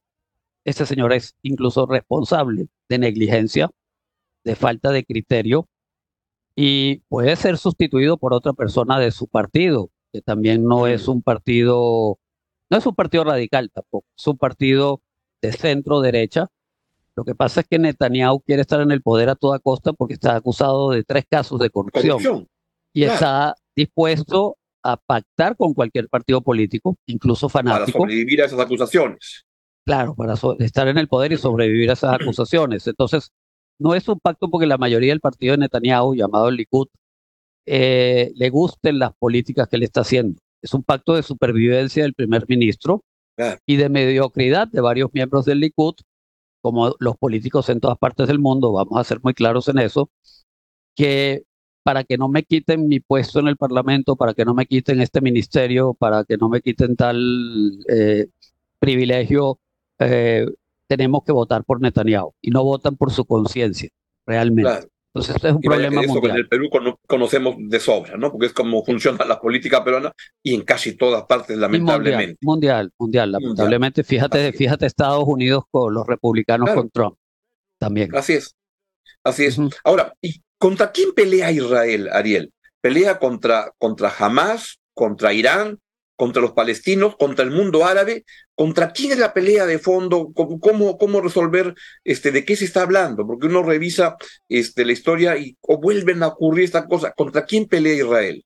Este 0.64 0.86
señor 0.86 1.12
es 1.12 1.36
incluso 1.42 1.86
responsable 1.86 2.68
de 2.88 2.98
negligencia, 2.98 3.70
de 4.44 4.56
falta 4.56 4.90
de 4.92 5.04
criterio, 5.04 5.68
y 6.56 6.98
puede 7.08 7.36
ser 7.36 7.58
sustituido 7.58 8.16
por 8.18 8.34
otra 8.34 8.52
persona 8.52 8.98
de 8.98 9.10
su 9.10 9.26
partido, 9.28 9.90
que 10.12 10.22
también 10.22 10.64
no 10.64 10.86
es 10.86 11.08
un 11.08 11.22
partido 11.22 12.18
no 12.70 12.78
es 12.78 12.86
un 12.86 12.94
partido 12.94 13.24
radical 13.24 13.70
tampoco, 13.70 14.06
es 14.16 14.26
un 14.26 14.38
partido 14.38 15.02
de 15.42 15.52
centro 15.52 16.00
derecha. 16.00 16.48
Lo 17.16 17.24
que 17.24 17.34
pasa 17.34 17.60
es 17.60 17.68
que 17.68 17.78
Netanyahu 17.78 18.40
quiere 18.40 18.62
estar 18.62 18.80
en 18.80 18.90
el 18.90 19.02
poder 19.02 19.28
a 19.28 19.34
toda 19.34 19.58
costa 19.58 19.92
porque 19.92 20.14
está 20.14 20.36
acusado 20.36 20.90
de 20.90 21.04
tres 21.04 21.24
casos 21.30 21.60
de 21.60 21.70
corrupción, 21.70 22.48
y 22.92 23.04
está 23.04 23.54
dispuesto 23.76 24.56
a 24.82 24.96
pactar 24.96 25.56
con 25.56 25.74
cualquier 25.74 26.08
partido 26.08 26.42
político, 26.42 26.96
incluso 27.06 27.48
fanático. 27.48 27.98
Para 27.98 28.10
sobrevivir 28.10 28.42
a 28.42 28.46
esas 28.46 28.60
acusaciones. 28.60 29.44
Claro, 29.86 30.14
para 30.14 30.34
estar 30.58 30.88
en 30.88 30.98
el 30.98 31.08
poder 31.08 31.32
y 31.32 31.36
sobrevivir 31.36 31.90
a 31.90 31.94
esas 31.94 32.14
acusaciones. 32.20 32.86
Entonces, 32.86 33.30
no 33.78 33.94
es 33.94 34.08
un 34.08 34.20
pacto 34.20 34.50
porque 34.50 34.66
la 34.66 34.78
mayoría 34.78 35.12
del 35.12 35.20
partido 35.20 35.52
de 35.52 35.58
Netanyahu, 35.58 36.14
llamado 36.14 36.48
el 36.48 36.56
Likud, 36.56 36.88
eh, 37.66 38.32
le 38.34 38.50
gusten 38.50 38.98
las 38.98 39.12
políticas 39.14 39.68
que 39.68 39.76
él 39.76 39.84
está 39.84 40.02
haciendo 40.02 40.38
es 40.64 40.72
un 40.72 40.82
pacto 40.82 41.14
de 41.14 41.22
supervivencia 41.22 42.02
del 42.02 42.14
primer 42.14 42.46
ministro 42.48 43.04
y 43.66 43.76
de 43.76 43.88
mediocridad 43.90 44.66
de 44.66 44.80
varios 44.80 45.10
miembros 45.12 45.44
del 45.44 45.60
Likud, 45.60 45.94
como 46.64 46.94
los 46.98 47.18
políticos 47.18 47.68
en 47.68 47.78
todas 47.78 47.98
partes 47.98 48.26
del 48.26 48.38
mundo, 48.38 48.72
vamos 48.72 48.98
a 48.98 49.04
ser 49.04 49.20
muy 49.22 49.34
claros 49.34 49.68
en 49.68 49.78
eso, 49.78 50.08
que 50.94 51.42
para 51.82 52.04
que 52.04 52.16
no 52.16 52.30
me 52.30 52.42
quiten 52.42 52.88
mi 52.88 53.00
puesto 53.00 53.38
en 53.38 53.48
el 53.48 53.58
Parlamento, 53.58 54.16
para 54.16 54.32
que 54.32 54.46
no 54.46 54.54
me 54.54 54.64
quiten 54.64 55.02
este 55.02 55.20
ministerio, 55.20 55.92
para 55.92 56.24
que 56.24 56.38
no 56.38 56.48
me 56.48 56.62
quiten 56.62 56.96
tal 56.96 57.84
eh, 57.86 58.28
privilegio, 58.78 59.58
eh, 59.98 60.46
tenemos 60.86 61.22
que 61.24 61.32
votar 61.32 61.64
por 61.64 61.82
Netanyahu 61.82 62.32
y 62.40 62.50
no 62.50 62.64
votan 62.64 62.96
por 62.96 63.12
su 63.12 63.26
conciencia, 63.26 63.90
realmente. 64.24 64.88
Entonces, 65.14 65.36
este 65.36 65.48
es 65.48 65.54
un 65.54 65.60
problema 65.60 66.00
eso 66.02 66.12
mundial. 66.12 66.32
en 66.32 66.36
el 66.38 66.48
Perú 66.48 66.68
conocemos 67.06 67.54
de 67.56 67.78
sobra, 67.78 68.16
¿no? 68.16 68.32
Porque 68.32 68.46
es 68.46 68.52
como 68.52 68.84
funciona 68.84 69.24
la 69.24 69.40
política 69.40 69.84
peruana 69.84 70.12
y 70.42 70.54
en 70.54 70.62
casi 70.62 70.96
todas 70.96 71.22
partes, 71.24 71.56
lamentablemente. 71.56 72.36
Mundial, 72.42 72.90
mundial, 72.98 73.30
lamentablemente. 73.30 74.02
Fíjate, 74.02 74.52
fíjate 74.52 74.86
Estados 74.86 75.22
Unidos 75.24 75.64
con 75.70 75.94
los 75.94 76.04
republicanos 76.04 76.68
con 76.70 76.90
Trump 76.90 77.16
también. 77.78 78.14
Así 78.16 78.32
es. 78.32 78.56
Así 79.22 79.44
es. 79.44 79.56
Ahora, 79.84 80.12
¿y 80.20 80.42
contra 80.58 80.90
quién 80.90 81.12
pelea 81.12 81.52
Israel, 81.52 82.08
Ariel? 82.12 82.52
¿Pelea 82.80 83.20
contra, 83.20 83.72
contra 83.78 84.12
Hamas, 84.18 84.80
contra 84.94 85.32
Irán, 85.32 85.78
contra 86.16 86.40
los 86.40 86.52
palestinos, 86.52 87.16
contra 87.16 87.44
el 87.44 87.50
mundo 87.50 87.84
árabe, 87.84 88.24
contra 88.54 88.92
quién 88.92 89.12
es 89.12 89.18
la 89.18 89.34
pelea 89.34 89.66
de 89.66 89.78
fondo, 89.78 90.30
cómo, 90.32 90.96
cómo 90.96 91.20
resolver, 91.20 91.74
este, 92.04 92.30
de 92.30 92.44
qué 92.44 92.56
se 92.56 92.64
está 92.64 92.82
hablando, 92.82 93.26
porque 93.26 93.46
uno 93.46 93.62
revisa 93.62 94.16
este, 94.48 94.84
la 94.84 94.92
historia 94.92 95.36
y 95.36 95.56
o 95.62 95.80
vuelven 95.80 96.22
a 96.22 96.28
ocurrir 96.28 96.64
estas 96.64 96.86
cosas, 96.86 97.12
¿contra 97.16 97.44
quién 97.44 97.66
pelea 97.66 97.94
Israel? 97.94 98.44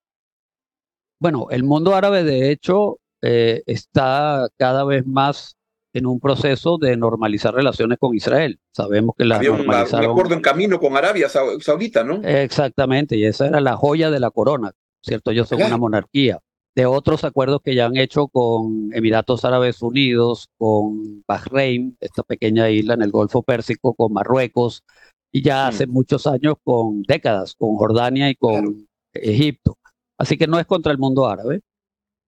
Bueno, 1.20 1.48
el 1.50 1.64
mundo 1.64 1.94
árabe 1.94 2.22
de 2.22 2.50
hecho 2.50 3.00
eh, 3.22 3.62
está 3.66 4.48
cada 4.56 4.84
vez 4.84 5.04
más 5.06 5.56
en 5.92 6.06
un 6.06 6.20
proceso 6.20 6.78
de 6.78 6.96
normalizar 6.96 7.52
relaciones 7.54 7.98
con 7.98 8.14
Israel. 8.14 8.60
Sabemos 8.72 9.14
que 9.16 9.24
la 9.24 9.36
Había 9.36 9.52
un 9.52 9.68
acuerdo 9.68 10.34
en 10.34 10.40
camino 10.40 10.78
con 10.78 10.96
Arabia 10.96 11.28
Saudita, 11.28 12.04
¿no? 12.04 12.22
Exactamente, 12.22 13.16
y 13.16 13.24
esa 13.24 13.48
era 13.48 13.60
la 13.60 13.76
joya 13.76 14.10
de 14.10 14.20
la 14.20 14.30
corona, 14.30 14.72
¿cierto? 15.02 15.32
Ellos 15.32 15.48
son 15.48 15.62
una 15.62 15.76
monarquía 15.76 16.38
de 16.78 16.86
otros 16.86 17.24
acuerdos 17.24 17.60
que 17.64 17.74
ya 17.74 17.86
han 17.86 17.96
hecho 17.96 18.28
con 18.28 18.90
Emiratos 18.94 19.44
Árabes 19.44 19.82
Unidos, 19.82 20.48
con 20.58 21.24
Bahrein, 21.26 21.96
esta 21.98 22.22
pequeña 22.22 22.70
isla 22.70 22.94
en 22.94 23.02
el 23.02 23.10
Golfo 23.10 23.42
Pérsico, 23.42 23.94
con 23.94 24.12
Marruecos, 24.12 24.84
y 25.32 25.42
ya 25.42 25.66
hace 25.66 25.88
muchos 25.88 26.28
años, 26.28 26.54
con 26.62 27.02
décadas, 27.02 27.56
con 27.56 27.74
Jordania 27.74 28.30
y 28.30 28.36
con 28.36 28.86
Egipto. 29.12 29.76
Así 30.18 30.38
que 30.38 30.46
no 30.46 30.60
es 30.60 30.66
contra 30.66 30.92
el 30.92 30.98
mundo 30.98 31.26
árabe. 31.26 31.62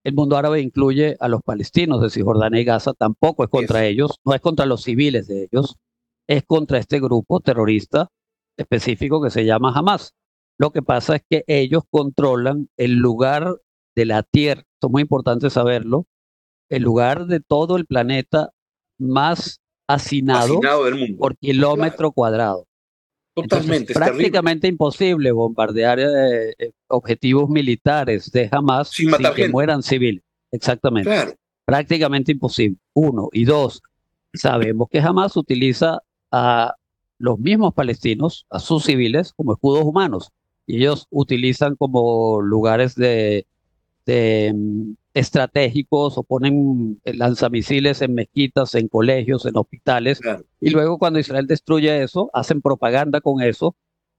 El 0.02 0.14
mundo 0.14 0.36
árabe 0.36 0.60
incluye 0.60 1.16
a 1.20 1.28
los 1.28 1.42
palestinos 1.42 2.02
de 2.02 2.10
Cisjordania 2.10 2.60
y 2.60 2.64
Gaza, 2.64 2.92
tampoco 2.92 3.44
es 3.44 3.50
contra 3.50 3.86
ellos, 3.86 4.18
no 4.24 4.34
es 4.34 4.40
contra 4.40 4.66
los 4.66 4.82
civiles 4.82 5.28
de 5.28 5.44
ellos, 5.44 5.76
es 6.26 6.42
contra 6.42 6.78
este 6.78 6.98
grupo 6.98 7.38
terrorista 7.38 8.08
específico 8.56 9.22
que 9.22 9.30
se 9.30 9.44
llama 9.44 9.72
Hamas. 9.76 10.12
Lo 10.58 10.72
que 10.72 10.82
pasa 10.82 11.14
es 11.14 11.22
que 11.30 11.44
ellos 11.46 11.84
controlan 11.88 12.68
el 12.76 12.96
lugar 12.96 13.60
de 13.94 14.04
la 14.04 14.22
Tierra, 14.22 14.60
esto 14.60 14.86
es 14.86 14.90
muy 14.90 15.02
importante 15.02 15.50
saberlo, 15.50 16.06
el 16.68 16.82
lugar 16.82 17.26
de 17.26 17.40
todo 17.40 17.76
el 17.76 17.86
planeta 17.86 18.50
más 18.98 19.60
hacinado, 19.88 20.60
por 21.18 21.36
kilómetro 21.36 22.12
cuadrado. 22.12 22.66
Totalmente. 23.34 23.92
es 23.92 23.98
prácticamente 23.98 24.68
imposible 24.68 25.32
bombardear 25.32 26.00
eh, 26.00 26.50
eh, 26.58 26.72
objetivos 26.88 27.48
militares 27.48 28.30
de 28.30 28.48
Hamas 28.50 28.90
sin, 28.90 29.10
que 29.34 29.48
mueran 29.48 29.82
civiles. 29.82 30.22
Exactamente. 30.50 31.36
Prácticamente 31.64 32.32
imposible. 32.32 32.76
Uno. 32.92 33.28
Y 33.32 33.44
dos, 33.44 33.82
sabemos 34.34 34.88
que 34.90 35.00
Hamas 35.00 35.36
utiliza 35.36 36.00
a 36.30 36.74
los 37.18 37.38
mismos 37.38 37.74
palestinos, 37.74 38.46
a 38.50 38.58
sus 38.58 38.84
civiles, 38.84 39.32
como 39.32 39.52
escudos 39.52 39.84
humanos. 39.84 40.30
Y 40.66 40.78
ellos 40.78 41.06
utilizan 41.10 41.76
como 41.76 42.40
lugares 42.40 42.94
de, 42.94 43.46
estratégicos 45.14 46.18
o 46.18 46.22
ponen 46.22 47.00
lanzamisiles 47.04 48.02
en 48.02 48.14
mezquitas, 48.14 48.74
en 48.74 48.88
colegios, 48.88 49.46
en 49.46 49.56
hospitales. 49.56 50.20
Y 50.60 50.70
luego 50.70 50.98
cuando 50.98 51.18
Israel 51.18 51.46
destruye 51.46 52.02
eso, 52.02 52.30
hacen 52.32 52.60
propaganda 52.62 53.20
con 53.20 53.42
eso, 53.42 53.76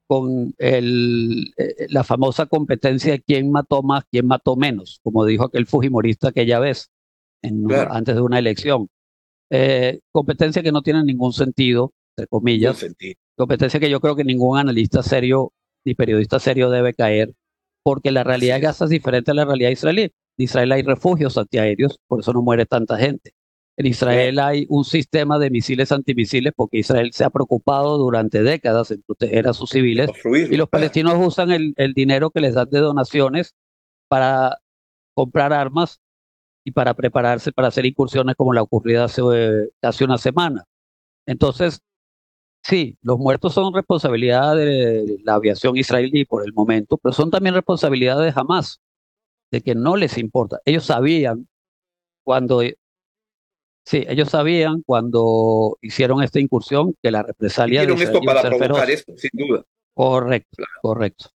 con 0.07 0.53
el, 0.57 1.53
eh, 1.57 1.87
la 1.89 2.03
famosa 2.03 2.45
competencia 2.45 3.13
de 3.13 3.21
quién 3.21 3.49
mató 3.49 3.81
más, 3.81 4.03
quién 4.11 4.27
mató 4.27 4.57
menos, 4.57 4.99
como 5.03 5.25
dijo 5.25 5.45
aquel 5.45 5.65
fujimorista 5.67 6.33
que 6.33 6.45
ya 6.45 6.59
ves 6.59 6.91
antes 7.41 8.15
de 8.15 8.21
una 8.21 8.39
elección. 8.39 8.89
Eh, 9.49 9.99
competencia 10.11 10.63
que 10.63 10.71
no 10.71 10.81
tiene 10.81 11.03
ningún 11.03 11.33
sentido, 11.33 11.93
entre 12.15 12.27
comillas. 12.27 12.85
Competencia 13.35 13.79
que 13.79 13.89
yo 13.89 13.99
creo 13.99 14.15
que 14.15 14.23
ningún 14.23 14.57
analista 14.57 15.01
serio 15.01 15.53
ni 15.83 15.95
periodista 15.95 16.39
serio 16.39 16.69
debe 16.69 16.93
caer, 16.93 17.33
porque 17.83 18.11
la 18.11 18.23
realidad 18.23 18.55
de 18.55 18.61
Gaza 18.61 18.85
es 18.85 18.91
diferente 18.91 19.31
a 19.31 19.33
la 19.33 19.45
realidad 19.45 19.69
israelí. 19.69 20.03
En 20.03 20.43
Israel 20.43 20.71
hay 20.71 20.83
refugios 20.83 21.37
antiaéreos, 21.37 21.99
por 22.07 22.19
eso 22.19 22.33
no 22.33 22.41
muere 22.41 22.65
tanta 22.65 22.97
gente. 22.97 23.33
En 23.77 23.87
Israel 23.87 24.39
hay 24.39 24.65
un 24.69 24.83
sistema 24.83 25.39
de 25.39 25.49
misiles 25.49 25.91
antimisiles 25.91 26.53
porque 26.55 26.77
Israel 26.77 27.11
se 27.13 27.23
ha 27.23 27.29
preocupado 27.29 27.97
durante 27.97 28.43
décadas 28.43 28.91
en 28.91 29.01
proteger 29.01 29.47
a 29.47 29.53
sus 29.53 29.69
civiles 29.69 30.11
y 30.25 30.55
los 30.57 30.69
palestinos 30.69 31.15
usan 31.17 31.51
el, 31.51 31.93
dinero 31.93 32.29
que 32.31 32.41
les 32.41 32.53
dan 32.53 32.69
de 32.69 32.79
donaciones 32.79 33.55
para 34.07 34.57
comprar 35.15 35.53
armas 35.53 35.99
y 36.63 36.71
para 36.71 36.93
prepararse 36.93 37.51
para 37.51 37.69
hacer 37.69 37.85
incursiones 37.85 38.35
como 38.35 38.53
la 38.53 38.61
ocurrida 38.61 39.05
hace 39.05 39.21
casi 39.81 40.03
una 40.03 40.17
semana. 40.17 40.65
Entonces, 41.25 41.81
sí, 42.63 42.97
los 43.01 43.17
muertos 43.17 43.53
son 43.53 43.73
responsabilidad 43.73 44.55
de 44.55 45.17
la 45.23 45.35
aviación 45.35 45.77
israelí 45.77 46.25
por 46.25 46.45
el 46.45 46.53
momento, 46.53 46.97
pero 46.97 47.13
son 47.13 47.31
también 47.31 47.55
responsabilidad 47.55 48.21
de 48.21 48.33
Hamas 48.35 48.79
de 49.51 49.61
que 49.61 49.75
no 49.75 49.95
les 49.95 50.17
importa. 50.17 50.59
Ellos 50.65 50.85
sabían 50.85 51.47
cuando, 52.23 52.61
sí, 52.61 54.05
ellos 54.07 54.29
sabían 54.29 54.81
cuando 54.83 55.77
hicieron 55.81 56.23
esta 56.23 56.39
incursión 56.39 56.95
que 57.01 57.11
la 57.11 57.23
represalia... 57.23 57.83
Hicieron 57.83 58.01
esto 58.01 58.21
para 58.21 58.41
provocar 58.41 58.89
esto, 58.89 59.13
sin 59.17 59.31
duda. 59.33 59.63
Correcto, 59.93 60.63
correcto. 60.81 61.29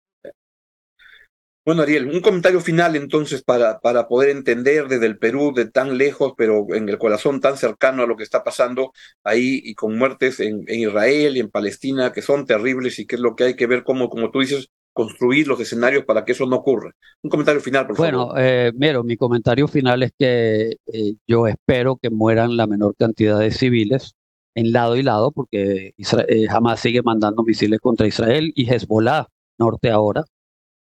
Bueno, 1.66 1.82
Ariel, 1.82 2.08
un 2.08 2.22
comentario 2.22 2.62
final 2.62 2.96
entonces 2.96 3.44
para, 3.44 3.80
para 3.80 4.08
poder 4.08 4.30
entender 4.30 4.88
desde 4.88 5.08
el 5.08 5.18
Perú, 5.18 5.52
de 5.56 5.66
tan 5.66 5.98
lejos, 5.98 6.34
pero 6.38 6.68
en 6.76 6.88
el 6.88 7.00
corazón 7.00 7.42
tan 7.42 7.58
cercano 7.58 8.04
a 8.04 8.08
lo 8.08 8.16
que 8.16 8.24
está 8.24 8.44
pasando 8.44 8.94
ahí 9.24 9.62
y 9.64 9.74
con 9.74 9.98
muertes 9.98 10.40
en, 10.40 10.64
en 10.68 10.80
Israel 10.82 11.38
y 11.38 11.40
en 11.40 11.50
Palestina 11.50 12.12
que 12.12 12.22
son 12.22 12.46
terribles 12.46 13.00
y 13.00 13.08
que 13.08 13.16
es 13.16 13.22
lo 13.22 13.36
que 13.36 13.46
hay 13.46 13.56
que 13.56 13.66
ver 13.66 13.84
como, 13.84 14.10
como 14.10 14.30
tú 14.30 14.42
dices, 14.42 14.70
construir 14.94 15.48
los 15.48 15.60
escenarios 15.60 16.06
para 16.06 16.24
que 16.24 16.32
eso 16.32 16.46
no 16.46 16.56
ocurra. 16.56 16.92
Un 17.22 17.30
comentario 17.30 17.60
final, 17.60 17.86
por 17.86 17.98
favor. 17.98 18.14
Bueno, 18.14 18.34
eh, 18.38 18.72
Mero, 18.76 19.04
mi 19.04 19.18
comentario 19.18 19.68
final 19.68 20.04
es 20.04 20.12
que 20.18 20.78
eh, 20.86 21.16
yo 21.28 21.48
espero 21.48 21.98
que 21.98 22.10
mueran 22.10 22.56
la 22.56 22.66
menor 22.66 22.96
cantidad 22.96 23.38
de 23.38 23.52
civiles 23.52 24.14
en 24.54 24.72
lado 24.72 24.96
y 24.96 25.04
lado, 25.04 25.32
porque 25.32 25.94
eh, 25.98 26.48
jamás 26.48 26.80
sigue 26.80 27.02
mandando 27.02 27.44
misiles 27.44 27.82
contra 27.82 28.08
Israel 28.08 28.54
y 28.56 28.72
Hezbollah, 28.72 29.28
norte 29.58 29.90
ahora. 29.90 30.24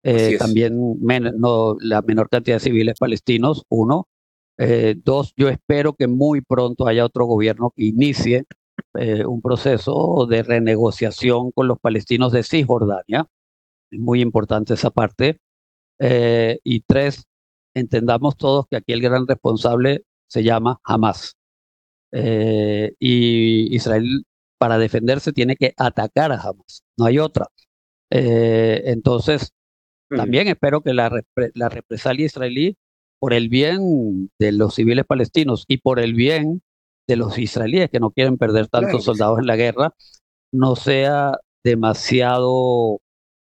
Eh, 0.02 0.36
también 0.38 0.98
no, 1.38 1.76
la 1.80 2.02
menor 2.02 2.28
cantidad 2.28 2.56
de 2.56 2.60
civiles 2.60 2.94
palestinos, 2.98 3.64
uno. 3.68 4.08
dos, 5.04 5.32
yo 5.36 5.48
espero 5.48 5.94
que 5.94 6.06
muy 6.06 6.40
pronto 6.42 6.86
haya 6.86 7.04
otro 7.04 7.24
gobierno 7.24 7.72
que 7.74 7.84
inicie 7.84 8.44
un 8.94 9.40
proceso 9.40 10.26
de 10.28 10.42
renegociación 10.42 11.52
con 11.52 11.68
los 11.68 11.78
palestinos 11.78 12.32
de 12.32 12.42
Cisjordania, 12.42 13.26
muy 13.90 14.20
importante 14.20 14.74
esa 14.74 14.90
parte. 14.90 15.38
Eh, 15.98 16.58
y 16.64 16.80
tres, 16.80 17.24
entendamos 17.74 18.36
todos 18.36 18.66
que 18.70 18.76
aquí 18.76 18.92
el 18.92 19.02
gran 19.02 19.26
responsable 19.26 20.04
se 20.26 20.42
llama 20.42 20.80
Hamas. 20.84 21.36
Eh, 22.12 22.94
y 22.98 23.74
Israel, 23.74 24.24
para 24.58 24.78
defenderse, 24.78 25.32
tiene 25.32 25.56
que 25.56 25.74
atacar 25.76 26.32
a 26.32 26.40
Hamas. 26.40 26.84
No 26.96 27.06
hay 27.06 27.18
otra. 27.18 27.48
Eh, 28.10 28.82
entonces, 28.86 29.52
también 30.10 30.48
espero 30.48 30.82
que 30.82 30.92
la, 30.92 31.22
la 31.54 31.68
represalia 31.68 32.26
israelí, 32.26 32.76
por 33.18 33.34
el 33.34 33.48
bien 33.48 34.30
de 34.38 34.52
los 34.52 34.74
civiles 34.74 35.04
palestinos 35.06 35.64
y 35.68 35.78
por 35.78 36.00
el 36.00 36.14
bien 36.14 36.62
de 37.06 37.16
los 37.16 37.38
israelíes 37.38 37.90
que 37.90 38.00
no 38.00 38.10
quieren 38.10 38.38
perder 38.38 38.68
tantos 38.68 39.04
soldados 39.04 39.38
en 39.38 39.46
la 39.46 39.56
guerra, 39.56 39.94
no 40.52 40.76
sea 40.76 41.38
demasiado 41.62 43.00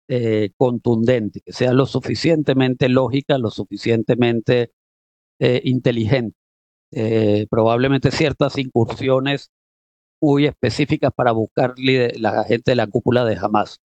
eh, 0.08 0.50
contundente, 0.56 1.42
que 1.42 1.52
sea 1.52 1.72
lo 1.72 1.86
suficientemente 1.86 2.88
lógica, 2.88 3.36
lo 3.36 3.50
suficientemente 3.50 4.72
eh, 5.38 5.60
inteligente. 5.64 6.36
Eh, 6.90 7.46
probablemente 7.50 8.10
ciertas 8.10 8.56
incursiones 8.56 9.50
muy 10.20 10.46
específicas 10.46 11.12
para 11.14 11.32
buscar 11.32 11.74
la 11.76 12.44
gente 12.44 12.70
de 12.72 12.76
la 12.76 12.86
cúpula 12.86 13.24
de 13.24 13.36
Hamas. 13.36 13.80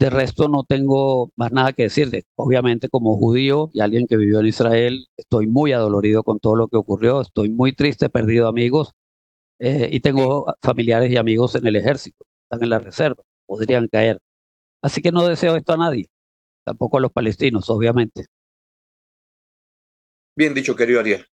De 0.00 0.08
resto 0.08 0.48
no 0.48 0.64
tengo 0.64 1.30
más 1.36 1.52
nada 1.52 1.74
que 1.74 1.82
decir. 1.82 2.24
Obviamente 2.34 2.88
como 2.88 3.18
judío 3.18 3.68
y 3.74 3.80
alguien 3.80 4.06
que 4.06 4.16
vivió 4.16 4.40
en 4.40 4.46
Israel, 4.46 5.06
estoy 5.14 5.46
muy 5.46 5.72
adolorido 5.72 6.22
con 6.22 6.40
todo 6.40 6.56
lo 6.56 6.68
que 6.68 6.78
ocurrió, 6.78 7.20
estoy 7.20 7.50
muy 7.50 7.74
triste, 7.74 8.06
he 8.06 8.08
perdido 8.08 8.48
amigos 8.48 8.94
y 9.58 10.00
tengo 10.00 10.46
familiares 10.62 11.10
y 11.10 11.18
amigos 11.18 11.54
en 11.54 11.66
el 11.66 11.76
ejército, 11.76 12.24
están 12.44 12.62
en 12.62 12.70
la 12.70 12.78
reserva, 12.78 13.22
podrían 13.44 13.88
caer. 13.88 14.18
Así 14.80 15.02
que 15.02 15.12
no 15.12 15.28
deseo 15.28 15.54
esto 15.54 15.74
a 15.74 15.76
nadie, 15.76 16.08
tampoco 16.64 16.96
a 16.96 17.00
los 17.02 17.12
palestinos, 17.12 17.68
obviamente. 17.68 18.24
Bien 20.34 20.54
dicho, 20.54 20.74
querido 20.74 21.00
Ariel. 21.00 21.26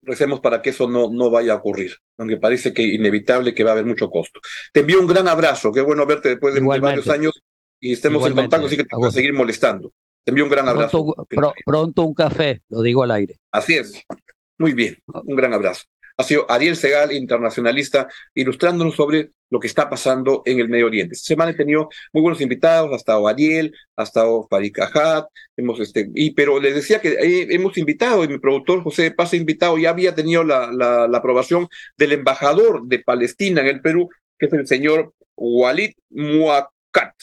Recemos 0.00 0.40
para 0.40 0.62
que 0.62 0.70
eso 0.70 0.88
no, 0.88 1.10
no 1.10 1.28
vaya 1.28 1.52
a 1.52 1.56
ocurrir, 1.56 1.96
aunque 2.16 2.38
parece 2.38 2.72
que 2.72 2.82
inevitable 2.82 3.54
que 3.54 3.62
va 3.62 3.70
a 3.70 3.72
haber 3.74 3.84
mucho 3.84 4.08
costo. 4.08 4.40
Te 4.72 4.80
envío 4.80 5.00
un 5.00 5.06
gran 5.06 5.28
abrazo, 5.28 5.70
qué 5.70 5.82
bueno 5.82 6.06
verte 6.06 6.30
después 6.30 6.54
de 6.54 6.60
varios 6.62 7.08
años 7.10 7.32
y 7.80 7.92
estemos 7.92 8.26
en 8.26 8.34
contacto, 8.34 8.66
así 8.66 8.76
que 8.76 8.84
te 8.84 8.96
voy 8.96 9.08
a 9.08 9.12
seguir 9.12 9.32
molestando. 9.32 9.92
Te 10.24 10.30
envío 10.30 10.44
un 10.44 10.50
gran 10.50 10.68
abrazo. 10.68 11.14
pronto 11.64 12.02
un 12.02 12.14
café, 12.14 12.62
lo 12.68 12.82
digo 12.82 13.02
al 13.02 13.10
aire. 13.12 13.38
Así 13.50 13.74
es. 13.74 14.02
Muy 14.58 14.72
bien, 14.72 14.98
un 15.06 15.36
gran 15.36 15.54
abrazo 15.54 15.84
ha 16.18 16.24
sido 16.24 16.50
Ariel 16.50 16.76
Segal, 16.76 17.12
internacionalista, 17.12 18.08
ilustrándonos 18.34 18.96
sobre 18.96 19.30
lo 19.50 19.60
que 19.60 19.68
está 19.68 19.88
pasando 19.88 20.42
en 20.44 20.58
el 20.58 20.68
Medio 20.68 20.86
Oriente. 20.86 21.14
Esta 21.14 21.28
semana 21.28 21.52
he 21.52 21.54
tenido 21.54 21.88
muy 22.12 22.22
buenos 22.22 22.40
invitados, 22.40 22.92
ha 22.92 22.96
estado 22.96 23.28
Ariel, 23.28 23.72
ha 23.96 24.02
estado 24.02 24.46
Farid 24.50 24.76
hemos 25.56 25.78
este, 25.78 26.10
y, 26.14 26.32
pero 26.32 26.60
les 26.60 26.74
decía 26.74 27.00
que 27.00 27.16
hemos 27.50 27.78
invitado, 27.78 28.24
y 28.24 28.28
mi 28.28 28.38
productor 28.38 28.82
José 28.82 29.12
Paz 29.12 29.32
invitado, 29.32 29.78
ya 29.78 29.90
había 29.90 30.14
tenido 30.14 30.42
la, 30.42 30.72
la, 30.72 31.06
la 31.06 31.18
aprobación 31.18 31.68
del 31.96 32.12
embajador 32.12 32.82
de 32.86 32.98
Palestina 32.98 33.60
en 33.60 33.68
el 33.68 33.80
Perú, 33.80 34.10
que 34.36 34.46
es 34.46 34.52
el 34.52 34.66
señor 34.66 35.14
Walid 35.36 35.92
Muakat 36.10 37.14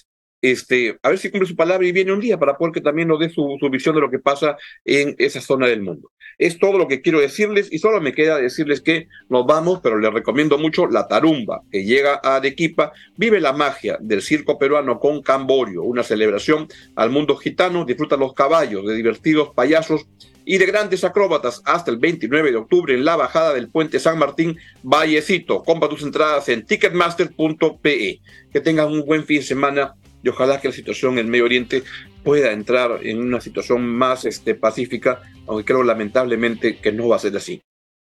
este, 0.42 0.98
a 1.02 1.10
ver 1.10 1.18
si 1.18 1.30
cumple 1.30 1.48
su 1.48 1.56
palabra 1.56 1.88
y 1.88 1.92
viene 1.92 2.14
un 2.14 2.20
día 2.20 2.38
para 2.38 2.58
poder 2.58 2.74
que 2.74 2.82
también 2.82 3.08
nos 3.08 3.20
dé 3.20 3.30
su, 3.30 3.58
visión 3.72 3.96
de 3.96 4.02
lo 4.02 4.12
que 4.12 4.20
pasa 4.20 4.58
en 4.84 5.16
esa 5.18 5.42
zona 5.42 5.68
del 5.68 5.82
mundo. 5.82 6.12
Es 6.38 6.60
todo 6.60 6.78
lo 6.78 6.88
que 6.88 7.02
quiero 7.02 7.20
decirles 7.20 7.70
y 7.72 7.80
solo 7.80 8.02
me 8.02 8.14
queda 8.14 8.38
decirles 8.38 8.82
que 8.82 9.08
nos 9.30 9.46
vamos, 9.46 9.80
pero 9.82 9.98
les 9.98 10.14
recomiendo 10.14 10.58
mucho 10.58 10.86
la 10.88 11.08
tarumba 11.08 11.62
que 11.72 11.84
llega 11.84 12.20
a 12.22 12.36
Arequipa. 12.36 12.92
Vive 13.16 13.40
la 13.40 13.54
magia 13.54 13.98
del 14.02 14.22
circo 14.22 14.60
peruano 14.60 15.00
con 15.00 15.22
Camborio, 15.22 15.84
una 15.84 16.04
celebración 16.04 16.68
al 16.96 17.10
mundo 17.10 17.38
gitano. 17.38 17.86
Disfruta 17.86 18.18
los 18.18 18.34
caballos, 18.34 18.86
de 18.86 18.96
divertidos 18.96 19.52
payasos 19.56 20.08
y 20.46 20.58
de 20.60 20.66
grandes 20.68 21.04
acróbatas 21.04 21.62
hasta 21.66 21.90
el 21.90 21.98
29 21.98 22.52
de 22.52 22.58
octubre 22.58 22.94
en 22.94 23.04
la 23.04 23.16
bajada 23.16 23.54
del 23.54 23.70
puente 23.70 24.00
San 24.00 24.20
Martín 24.20 24.58
Vallecito. 24.84 25.64
Compra 25.64 25.90
tus 25.90 26.04
entradas 26.04 26.48
en 26.50 26.66
ticketmaster.pe. 26.66 28.20
Que 28.52 28.62
tengan 28.62 28.92
un 28.92 29.06
buen 29.06 29.26
fin 29.26 29.40
de 29.40 29.44
semana 29.44 29.96
y 30.26 30.30
ojalá 30.30 30.60
que 30.60 30.70
la 30.70 30.74
situación 30.74 31.20
en 31.20 31.30
Medio 31.30 31.46
Oriente 31.46 31.84
pueda 32.24 32.52
entrar 32.52 33.00
en 33.04 33.20
una 33.20 33.40
situación 33.40 33.86
más 33.86 34.26
este, 34.26 34.56
pacífica, 34.56 35.22
aunque 35.48 35.66
creo 35.66 35.84
lamentablemente 35.84 36.80
que 36.80 36.92
no 36.92 37.10
va 37.10 37.18
a 37.18 37.20
ser 37.20 37.38
así. 37.38 37.62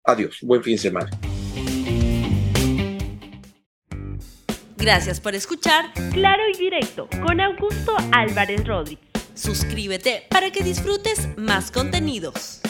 Adiós, 0.06 0.38
buen 0.42 0.64
fin 0.64 0.76
de 0.76 0.80
semana. 0.80 1.10
Gracias 4.78 5.20
por 5.20 5.36
escuchar 5.36 5.92
Claro 6.14 6.44
y 6.54 6.58
Directo 6.58 7.10
con 7.26 7.42
Augusto 7.42 7.94
Álvarez 8.14 8.66
Rodríguez. 8.66 9.06
Suscríbete 9.34 10.24
para 10.30 10.50
que 10.52 10.64
disfrutes 10.64 11.28
más 11.38 11.72
contenidos. 11.72 12.62